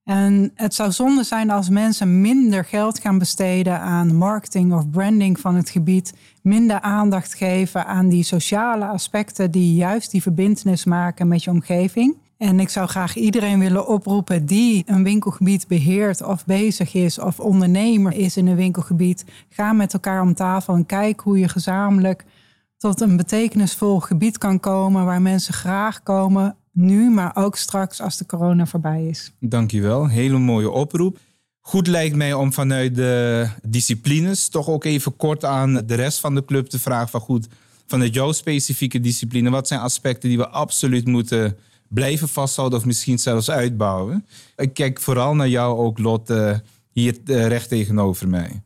En 0.05 0.51
het 0.55 0.75
zou 0.75 0.93
zonde 0.93 1.23
zijn 1.23 1.51
als 1.51 1.69
mensen 1.69 2.21
minder 2.21 2.65
geld 2.65 3.01
gaan 3.01 3.19
besteden 3.19 3.81
aan 3.81 4.17
marketing 4.17 4.73
of 4.73 4.91
branding 4.91 5.41
van 5.41 5.55
het 5.55 5.71
gebied, 5.71 6.15
minder 6.43 6.81
aandacht 6.81 7.35
geven 7.35 7.87
aan 7.87 8.09
die 8.09 8.23
sociale 8.23 8.87
aspecten 8.87 9.51
die 9.51 9.75
juist 9.75 10.11
die 10.11 10.23
verbindenis 10.23 10.85
maken 10.85 11.29
met 11.29 11.45
je 11.45 11.51
omgeving. 11.51 12.17
En 12.39 12.61
ik 12.61 12.69
zou 12.69 12.89
graag 12.89 13.17
iedereen 13.17 13.59
willen 13.59 13.87
oproepen 13.87 14.47
die 14.47 14.83
een 14.87 15.03
winkelgebied 15.03 15.67
beheert 15.69 16.23
of 16.23 16.45
bezig 16.45 16.95
is 16.95 17.19
of 17.19 17.41
ondernemer 17.41 18.13
is 18.13 18.37
in 18.37 18.47
een 18.47 18.57
winkelgebied. 18.57 19.25
Ga 19.49 19.73
met 19.73 19.93
elkaar 19.93 20.23
om 20.23 20.35
tafel 20.35 20.75
en 20.75 20.87
kijk 20.87 21.21
hoe 21.21 21.39
je 21.39 21.49
gezamenlijk 21.49 22.25
tot 22.79 23.01
een 23.01 23.17
betekenisvol 23.17 24.01
gebied 24.01 24.39
kan 24.39 24.61
komen 24.61 25.05
waar 25.05 25.23
mensen 25.23 25.55
graag 25.55 26.03
komen. 26.03 26.57
Nu, 26.73 27.11
maar 27.11 27.37
ook 27.37 27.57
straks 27.57 28.01
als 28.01 28.17
de 28.17 28.27
corona 28.27 28.67
voorbij 28.67 29.07
is. 29.07 29.33
Dankjewel. 29.41 30.09
Hele 30.09 30.39
mooie 30.39 30.71
oproep. 30.71 31.19
Goed 31.61 31.87
lijkt 31.87 32.17
mij 32.17 32.33
om 32.33 32.53
vanuit 32.53 32.95
de 32.95 33.49
disciplines 33.63 34.49
toch 34.49 34.69
ook 34.69 34.85
even 34.85 35.17
kort 35.17 35.45
aan 35.45 35.75
de 35.87 35.95
rest 35.95 36.21
van 36.21 36.35
de 36.35 36.45
club 36.45 36.67
te 36.67 36.79
vragen 36.79 37.09
van 37.09 37.21
goed, 37.21 37.47
vanuit 37.87 38.15
jouw 38.15 38.33
specifieke 38.33 39.01
discipline, 39.01 39.51
wat 39.51 39.69
zijn 39.69 39.81
aspecten 39.81 40.29
die 40.29 40.39
we 40.39 40.49
absoluut 40.49 41.07
moeten 41.07 41.57
blijven 41.89 42.29
vasthouden 42.29 42.79
of 42.79 42.85
misschien 42.85 43.19
zelfs 43.19 43.51
uitbouwen. 43.51 44.27
Ik 44.57 44.75
kijk 44.75 45.01
vooral 45.01 45.35
naar 45.35 45.49
jou 45.49 45.79
ook, 45.79 45.99
Lot, 45.99 46.29
hier 46.93 47.17
uh, 47.25 47.47
recht 47.47 47.69
tegenover 47.69 48.29
mij. 48.29 48.63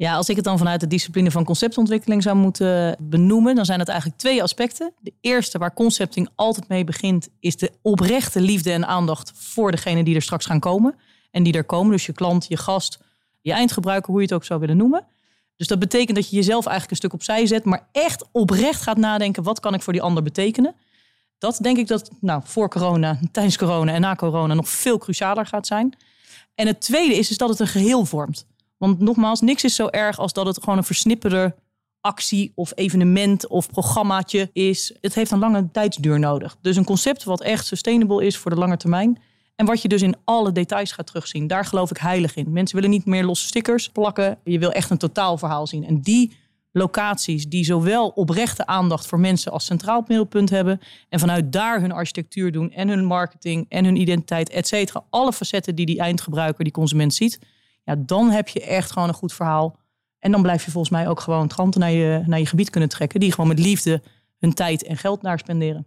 Ja, 0.00 0.14
als 0.14 0.28
ik 0.28 0.36
het 0.36 0.44
dan 0.44 0.58
vanuit 0.58 0.80
de 0.80 0.86
discipline 0.86 1.30
van 1.30 1.44
conceptontwikkeling 1.44 2.22
zou 2.22 2.36
moeten 2.36 2.96
benoemen, 2.98 3.54
dan 3.54 3.64
zijn 3.64 3.78
het 3.78 3.88
eigenlijk 3.88 4.20
twee 4.20 4.42
aspecten. 4.42 4.92
De 5.00 5.12
eerste, 5.20 5.58
waar 5.58 5.74
concepting 5.74 6.28
altijd 6.34 6.68
mee 6.68 6.84
begint, 6.84 7.28
is 7.40 7.56
de 7.56 7.72
oprechte 7.82 8.40
liefde 8.40 8.72
en 8.72 8.86
aandacht 8.86 9.32
voor 9.34 9.70
degene 9.70 10.04
die 10.04 10.14
er 10.14 10.22
straks 10.22 10.46
gaan 10.46 10.60
komen. 10.60 10.94
En 11.30 11.42
die 11.42 11.52
er 11.52 11.64
komen, 11.64 11.92
dus 11.92 12.06
je 12.06 12.12
klant, 12.12 12.46
je 12.48 12.56
gast, 12.56 12.98
je 13.40 13.52
eindgebruiker, 13.52 14.10
hoe 14.10 14.20
je 14.20 14.26
het 14.26 14.34
ook 14.34 14.44
zou 14.44 14.60
willen 14.60 14.76
noemen. 14.76 15.06
Dus 15.56 15.66
dat 15.66 15.78
betekent 15.78 16.16
dat 16.16 16.30
je 16.30 16.36
jezelf 16.36 16.66
eigenlijk 16.66 16.90
een 16.90 16.96
stuk 16.96 17.12
opzij 17.12 17.46
zet, 17.46 17.64
maar 17.64 17.88
echt 17.92 18.24
oprecht 18.32 18.82
gaat 18.82 18.96
nadenken: 18.96 19.42
wat 19.42 19.60
kan 19.60 19.74
ik 19.74 19.82
voor 19.82 19.92
die 19.92 20.02
ander 20.02 20.22
betekenen? 20.22 20.74
Dat 21.40 21.58
denk 21.62 21.78
ik 21.78 21.86
dat 21.86 22.10
nou, 22.20 22.42
voor 22.44 22.68
corona, 22.68 23.18
tijdens 23.32 23.58
corona 23.58 23.92
en 23.92 24.00
na 24.00 24.14
corona 24.14 24.54
nog 24.54 24.68
veel 24.68 24.98
crucialer 24.98 25.46
gaat 25.46 25.66
zijn. 25.66 25.96
En 26.54 26.66
het 26.66 26.80
tweede 26.80 27.14
is, 27.14 27.30
is 27.30 27.36
dat 27.36 27.48
het 27.48 27.60
een 27.60 27.66
geheel 27.66 28.04
vormt. 28.04 28.46
Want 28.76 28.98
nogmaals, 28.98 29.40
niks 29.40 29.64
is 29.64 29.74
zo 29.74 29.86
erg 29.86 30.18
als 30.18 30.32
dat 30.32 30.46
het 30.46 30.60
gewoon 30.60 30.78
een 30.78 30.84
versnipperde 30.84 31.54
actie 32.00 32.52
of 32.54 32.72
evenement 32.74 33.46
of 33.46 33.70
programmaatje 33.70 34.50
is. 34.52 34.94
Het 35.00 35.14
heeft 35.14 35.30
een 35.30 35.38
lange 35.38 35.68
tijdsduur 35.72 36.18
nodig. 36.18 36.56
Dus 36.60 36.76
een 36.76 36.84
concept 36.84 37.24
wat 37.24 37.40
echt 37.40 37.66
sustainable 37.66 38.24
is 38.24 38.36
voor 38.36 38.50
de 38.50 38.56
lange 38.56 38.76
termijn. 38.76 39.18
En 39.56 39.66
wat 39.66 39.82
je 39.82 39.88
dus 39.88 40.02
in 40.02 40.16
alle 40.24 40.52
details 40.52 40.92
gaat 40.92 41.06
terugzien. 41.06 41.46
Daar 41.46 41.64
geloof 41.64 41.90
ik 41.90 41.96
heilig 41.96 42.36
in. 42.36 42.52
Mensen 42.52 42.76
willen 42.76 42.90
niet 42.90 43.06
meer 43.06 43.24
losse 43.24 43.46
stickers 43.46 43.88
plakken. 43.88 44.38
Je 44.44 44.58
wil 44.58 44.72
echt 44.72 44.90
een 44.90 44.98
totaalverhaal 44.98 45.66
zien. 45.66 45.84
En 45.84 46.00
die 46.00 46.32
locaties 46.72 47.48
die 47.48 47.64
zowel 47.64 48.08
oprechte 48.08 48.66
aandacht 48.66 49.06
voor 49.06 49.20
mensen 49.20 49.52
als 49.52 49.64
centraal 49.64 50.04
middelpunt 50.06 50.50
hebben. 50.50 50.80
En 51.08 51.18
vanuit 51.20 51.52
daar 51.52 51.80
hun 51.80 51.92
architectuur 51.92 52.52
doen 52.52 52.72
en 52.72 52.88
hun 52.88 53.04
marketing 53.04 53.66
en 53.68 53.84
hun 53.84 53.96
identiteit, 53.96 54.50
et 54.50 54.66
cetera. 54.66 55.04
Alle 55.10 55.32
facetten 55.32 55.74
die 55.74 55.86
die 55.86 56.00
eindgebruiker, 56.00 56.64
die 56.64 56.72
consument 56.72 57.14
ziet. 57.14 57.38
Ja, 57.84 57.94
dan 57.98 58.30
heb 58.30 58.48
je 58.48 58.64
echt 58.64 58.92
gewoon 58.92 59.08
een 59.08 59.14
goed 59.14 59.32
verhaal. 59.32 59.78
En 60.18 60.32
dan 60.32 60.42
blijf 60.42 60.64
je 60.64 60.70
volgens 60.70 60.92
mij 60.92 61.08
ook 61.08 61.20
gewoon 61.20 61.48
klanten 61.48 61.80
naar 61.80 61.90
je, 61.90 62.22
naar 62.26 62.38
je 62.38 62.46
gebied 62.46 62.70
kunnen 62.70 62.88
trekken. 62.88 63.20
Die 63.20 63.30
gewoon 63.32 63.48
met 63.48 63.58
liefde 63.58 64.02
hun 64.38 64.54
tijd 64.54 64.84
en 64.84 64.96
geld 64.96 65.22
naar 65.22 65.38
spenderen. 65.38 65.86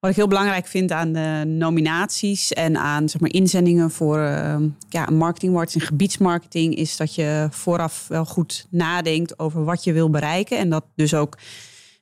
Wat 0.00 0.10
ik 0.10 0.16
heel 0.16 0.28
belangrijk 0.28 0.66
vind 0.66 0.92
aan 0.92 1.12
de 1.12 1.42
nominaties 1.46 2.52
en 2.52 2.76
aan 2.76 3.08
zeg 3.08 3.20
maar, 3.20 3.32
inzendingen 3.32 3.90
voor 3.90 4.18
uh, 4.18 4.56
ja, 4.88 5.08
en 5.08 5.80
gebiedsmarketing, 5.80 6.74
is 6.74 6.96
dat 6.96 7.14
je 7.14 7.48
vooraf 7.50 8.06
wel 8.08 8.24
goed 8.24 8.66
nadenkt 8.70 9.38
over 9.38 9.64
wat 9.64 9.84
je 9.84 9.92
wil 9.92 10.10
bereiken 10.10 10.58
en 10.58 10.70
dat 10.70 10.84
dus 10.94 11.14
ook 11.14 11.38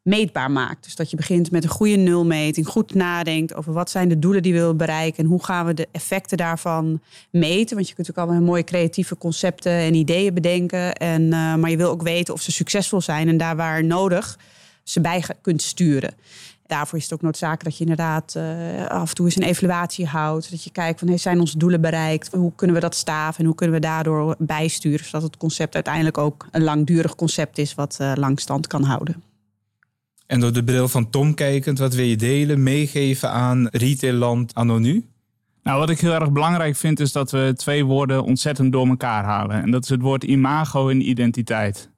meetbaar 0.03 0.51
maakt. 0.51 0.85
Dus 0.85 0.97
dat 0.97 1.11
je 1.11 1.17
begint 1.17 1.51
met 1.51 1.65
een 1.65 1.71
goede 1.71 1.97
nulmeting, 1.97 2.67
goed 2.67 2.95
nadenkt 2.95 3.55
over 3.55 3.73
wat 3.73 3.91
zijn 3.91 4.09
de 4.09 4.19
doelen 4.19 4.43
die 4.43 4.53
we 4.53 4.59
willen 4.59 4.77
bereiken 4.77 5.25
en 5.25 5.31
hoe 5.31 5.45
gaan 5.45 5.67
we 5.67 5.75
de 5.75 5.89
effecten 5.93 6.37
daarvan 6.37 7.01
meten. 7.31 7.77
Want 7.77 7.89
je 7.89 7.95
kunt 7.95 8.11
ook 8.11 8.17
allemaal 8.17 8.41
mooie 8.41 8.65
creatieve 8.65 9.17
concepten 9.19 9.73
en 9.73 9.95
ideeën 9.95 10.35
bedenken, 10.35 10.95
en, 10.95 11.23
uh, 11.23 11.55
maar 11.55 11.71
je 11.71 11.77
wil 11.77 11.91
ook 11.91 12.03
weten 12.03 12.35
of 12.35 12.41
ze 12.41 12.53
succesvol 12.53 13.01
zijn 13.01 13.29
en 13.29 13.37
daar 13.37 13.57
waar 13.57 13.85
nodig 13.85 14.39
ze 14.83 15.01
bij 15.01 15.25
kunt 15.43 15.63
sturen 15.63 16.15
daarvoor 16.67 16.99
is 16.99 17.05
het 17.05 17.13
ook 17.13 17.23
noodzakelijk 17.23 17.65
dat 17.65 17.77
je 17.77 17.81
inderdaad 17.81 18.35
uh, 18.37 18.87
af 18.87 19.09
en 19.09 19.15
toe 19.15 19.25
eens 19.25 19.37
een 19.37 19.43
evaluatie 19.43 20.07
houdt. 20.07 20.51
Dat 20.51 20.65
je 20.65 20.71
kijkt 20.71 20.99
van 20.99 21.09
hey, 21.09 21.19
zijn 21.19 21.41
onze 21.41 21.59
doelen 21.59 21.81
bereikt? 21.81 22.33
Hoe 22.33 22.53
kunnen 22.57 22.77
we 22.77 22.83
dat 22.83 22.95
staven 22.95 23.39
en 23.41 23.47
hoe 23.47 23.55
kunnen 23.55 23.75
we 23.75 23.87
daardoor 23.87 24.35
bijsturen? 24.39 25.05
Zodat 25.05 25.23
het 25.23 25.37
concept 25.37 25.75
uiteindelijk 25.75 26.19
ook 26.19 26.47
een 26.51 26.63
langdurig 26.63 27.15
concept 27.15 27.59
is 27.59 27.75
wat 27.75 27.99
uh, 28.01 28.13
lang 28.15 28.41
stand 28.41 28.67
kan 28.67 28.83
houden. 28.83 29.23
En 30.27 30.41
door 30.41 30.53
de 30.53 30.65
bril 30.65 30.89
van 30.89 31.11
Tom 31.11 31.35
kijkend, 31.35 31.79
wat 31.79 31.95
wil 31.95 32.05
je 32.05 32.17
delen, 32.17 32.63
meegeven 32.63 33.31
aan 33.31 33.69
retailland 33.71 34.55
anno 34.55 34.79
nu? 34.79 35.05
Nou, 35.63 35.79
wat 35.79 35.91
ik 35.91 36.01
heel 36.01 36.15
erg 36.15 36.33
belangrijk 36.33 36.77
vind 36.77 37.01
is 37.01 37.13
dat 37.13 37.31
we 37.31 37.53
twee 37.57 37.85
woorden 37.85 38.25
ontzettend 38.25 38.73
door 38.73 38.87
elkaar 38.87 39.25
halen. 39.25 39.63
En 39.63 39.71
dat 39.71 39.83
is 39.83 39.89
het 39.89 40.01
woord 40.01 40.25
imago 40.25 40.89
en 40.89 41.09
identiteit. 41.09 41.91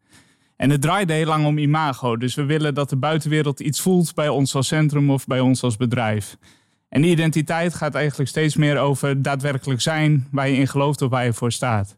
En 0.58 0.70
het 0.70 0.80
draaide 0.80 1.12
heel 1.12 1.26
lang 1.26 1.46
om 1.46 1.58
imago. 1.58 2.16
Dus 2.16 2.34
we 2.34 2.44
willen 2.44 2.74
dat 2.74 2.90
de 2.90 2.96
buitenwereld 2.96 3.60
iets 3.60 3.80
voelt 3.80 4.14
bij 4.14 4.28
ons 4.28 4.54
als 4.54 4.66
centrum 4.66 5.10
of 5.10 5.26
bij 5.26 5.40
ons 5.40 5.62
als 5.62 5.76
bedrijf. 5.76 6.36
En 6.88 7.02
die 7.02 7.10
identiteit 7.10 7.74
gaat 7.74 7.94
eigenlijk 7.94 8.30
steeds 8.30 8.56
meer 8.56 8.78
over 8.78 9.22
daadwerkelijk 9.22 9.80
zijn 9.80 10.28
waar 10.30 10.48
je 10.48 10.56
in 10.56 10.68
gelooft 10.68 11.02
of 11.02 11.10
waar 11.10 11.24
je 11.24 11.32
voor 11.32 11.52
staat. 11.52 11.96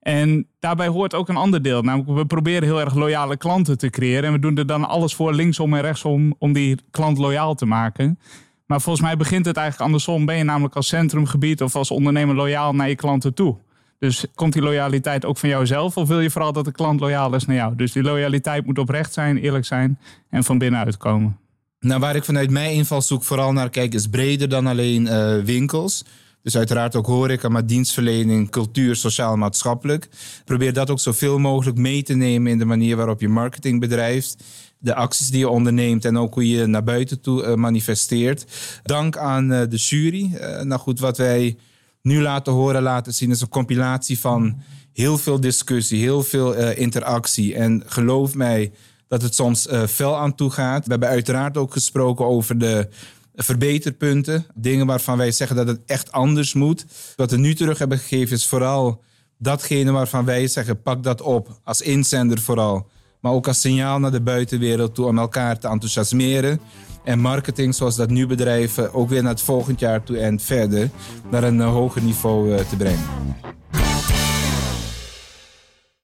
En 0.00 0.46
daarbij 0.58 0.88
hoort 0.88 1.14
ook 1.14 1.28
een 1.28 1.36
ander 1.36 1.62
deel. 1.62 1.82
Namelijk, 1.82 2.18
we 2.18 2.26
proberen 2.26 2.62
heel 2.62 2.80
erg 2.80 2.94
loyale 2.94 3.36
klanten 3.36 3.78
te 3.78 3.90
creëren. 3.90 4.24
En 4.24 4.32
we 4.32 4.38
doen 4.38 4.56
er 4.56 4.66
dan 4.66 4.88
alles 4.88 5.14
voor 5.14 5.34
linksom 5.34 5.74
en 5.74 5.80
rechtsom 5.80 6.34
om 6.38 6.52
die 6.52 6.78
klant 6.90 7.18
loyaal 7.18 7.54
te 7.54 7.66
maken. 7.66 8.18
Maar 8.66 8.80
volgens 8.80 9.04
mij 9.04 9.16
begint 9.16 9.46
het 9.46 9.56
eigenlijk 9.56 9.86
andersom. 9.86 10.26
Ben 10.26 10.36
je 10.36 10.44
namelijk 10.44 10.76
als 10.76 10.88
centrumgebied 10.88 11.62
of 11.62 11.76
als 11.76 11.90
ondernemer 11.90 12.34
loyaal 12.34 12.72
naar 12.74 12.88
je 12.88 12.94
klanten 12.94 13.34
toe? 13.34 13.56
Dus 14.04 14.24
komt 14.34 14.52
die 14.52 14.62
loyaliteit 14.62 15.24
ook 15.24 15.38
van 15.38 15.48
jouzelf 15.48 15.96
of 15.96 16.08
wil 16.08 16.20
je 16.20 16.30
vooral 16.30 16.52
dat 16.52 16.64
de 16.64 16.72
klant 16.72 17.00
loyaal 17.00 17.34
is 17.34 17.46
naar 17.46 17.56
jou? 17.56 17.76
Dus 17.76 17.92
die 17.92 18.02
loyaliteit 18.02 18.66
moet 18.66 18.78
oprecht 18.78 19.12
zijn, 19.12 19.36
eerlijk 19.36 19.64
zijn 19.64 19.98
en 20.30 20.44
van 20.44 20.58
binnenuit 20.58 20.96
komen. 20.96 21.38
Nou, 21.80 22.00
waar 22.00 22.16
ik 22.16 22.24
vanuit 22.24 22.50
mijn 22.50 22.72
invalshoek 22.72 23.22
vooral 23.22 23.52
naar 23.52 23.70
kijk, 23.70 23.94
is 23.94 24.06
breder 24.06 24.48
dan 24.48 24.66
alleen 24.66 25.06
uh, 25.06 25.36
winkels. 25.38 26.04
Dus 26.42 26.56
uiteraard 26.56 26.96
ook 26.96 27.06
horeca, 27.06 27.48
maar 27.48 27.66
dienstverlening, 27.66 28.50
cultuur, 28.50 28.96
sociaal-maatschappelijk. 28.96 30.08
Probeer 30.44 30.72
dat 30.72 30.90
ook 30.90 31.00
zoveel 31.00 31.38
mogelijk 31.38 31.78
mee 31.78 32.02
te 32.02 32.14
nemen 32.14 32.52
in 32.52 32.58
de 32.58 32.64
manier 32.64 32.96
waarop 32.96 33.20
je 33.20 33.28
marketing 33.28 33.80
bedrijft. 33.80 34.44
De 34.78 34.94
acties 34.94 35.30
die 35.30 35.38
je 35.38 35.48
onderneemt 35.48 36.04
en 36.04 36.18
ook 36.18 36.34
hoe 36.34 36.48
je 36.48 36.66
naar 36.66 36.84
buiten 36.84 37.20
toe 37.20 37.44
uh, 37.44 37.54
manifesteert. 37.54 38.44
Dank 38.82 39.16
aan 39.16 39.52
uh, 39.52 39.60
de 39.68 39.76
jury. 39.76 40.30
nou 40.62 40.80
goed, 40.80 41.00
wat 41.00 41.16
wij 41.16 41.56
nu 42.04 42.20
laten 42.20 42.52
horen, 42.52 42.82
laten 42.82 43.14
zien 43.14 43.30
is 43.30 43.40
een 43.40 43.48
compilatie 43.48 44.18
van 44.18 44.62
heel 44.92 45.18
veel 45.18 45.40
discussie, 45.40 46.00
heel 46.00 46.22
veel 46.22 46.54
interactie. 46.54 47.54
En 47.54 47.82
geloof 47.86 48.34
mij, 48.34 48.72
dat 49.08 49.22
het 49.22 49.34
soms 49.34 49.66
uh, 49.66 49.86
fel 49.86 50.16
aan 50.16 50.34
toe 50.34 50.50
gaat. 50.50 50.84
We 50.84 50.90
hebben 50.90 51.08
uiteraard 51.08 51.56
ook 51.56 51.72
gesproken 51.72 52.24
over 52.24 52.58
de 52.58 52.88
verbeterpunten. 53.34 54.46
Dingen 54.54 54.86
waarvan 54.86 55.18
wij 55.18 55.32
zeggen 55.32 55.56
dat 55.56 55.66
het 55.66 55.80
echt 55.86 56.12
anders 56.12 56.54
moet. 56.54 56.86
Wat 57.16 57.30
we 57.30 57.36
nu 57.36 57.54
terug 57.54 57.78
hebben 57.78 57.98
gegeven 57.98 58.36
is 58.36 58.46
vooral 58.46 59.02
datgene 59.38 59.90
waarvan 59.90 60.24
wij 60.24 60.46
zeggen: 60.46 60.82
pak 60.82 61.02
dat 61.02 61.20
op. 61.20 61.60
Als 61.64 61.80
inzender 61.80 62.40
vooral. 62.40 62.90
Maar 63.24 63.32
ook 63.32 63.46
als 63.46 63.60
signaal 63.60 63.98
naar 63.98 64.10
de 64.10 64.20
buitenwereld 64.20 64.94
toe 64.94 65.06
om 65.06 65.18
elkaar 65.18 65.58
te 65.58 65.68
enthousiasmeren. 65.68 66.60
En 67.04 67.18
marketing, 67.18 67.74
zoals 67.74 67.96
dat 67.96 68.10
nu 68.10 68.26
bedrijven, 68.26 68.94
ook 68.94 69.08
weer 69.08 69.22
naar 69.22 69.32
het 69.32 69.40
volgend 69.40 69.80
jaar 69.80 70.02
toe 70.02 70.18
en 70.18 70.40
verder 70.40 70.90
naar 71.30 71.42
een 71.42 71.58
uh, 71.58 71.72
hoger 71.72 72.02
niveau 72.02 72.50
uh, 72.50 72.56
te 72.56 72.76
brengen. 72.76 73.04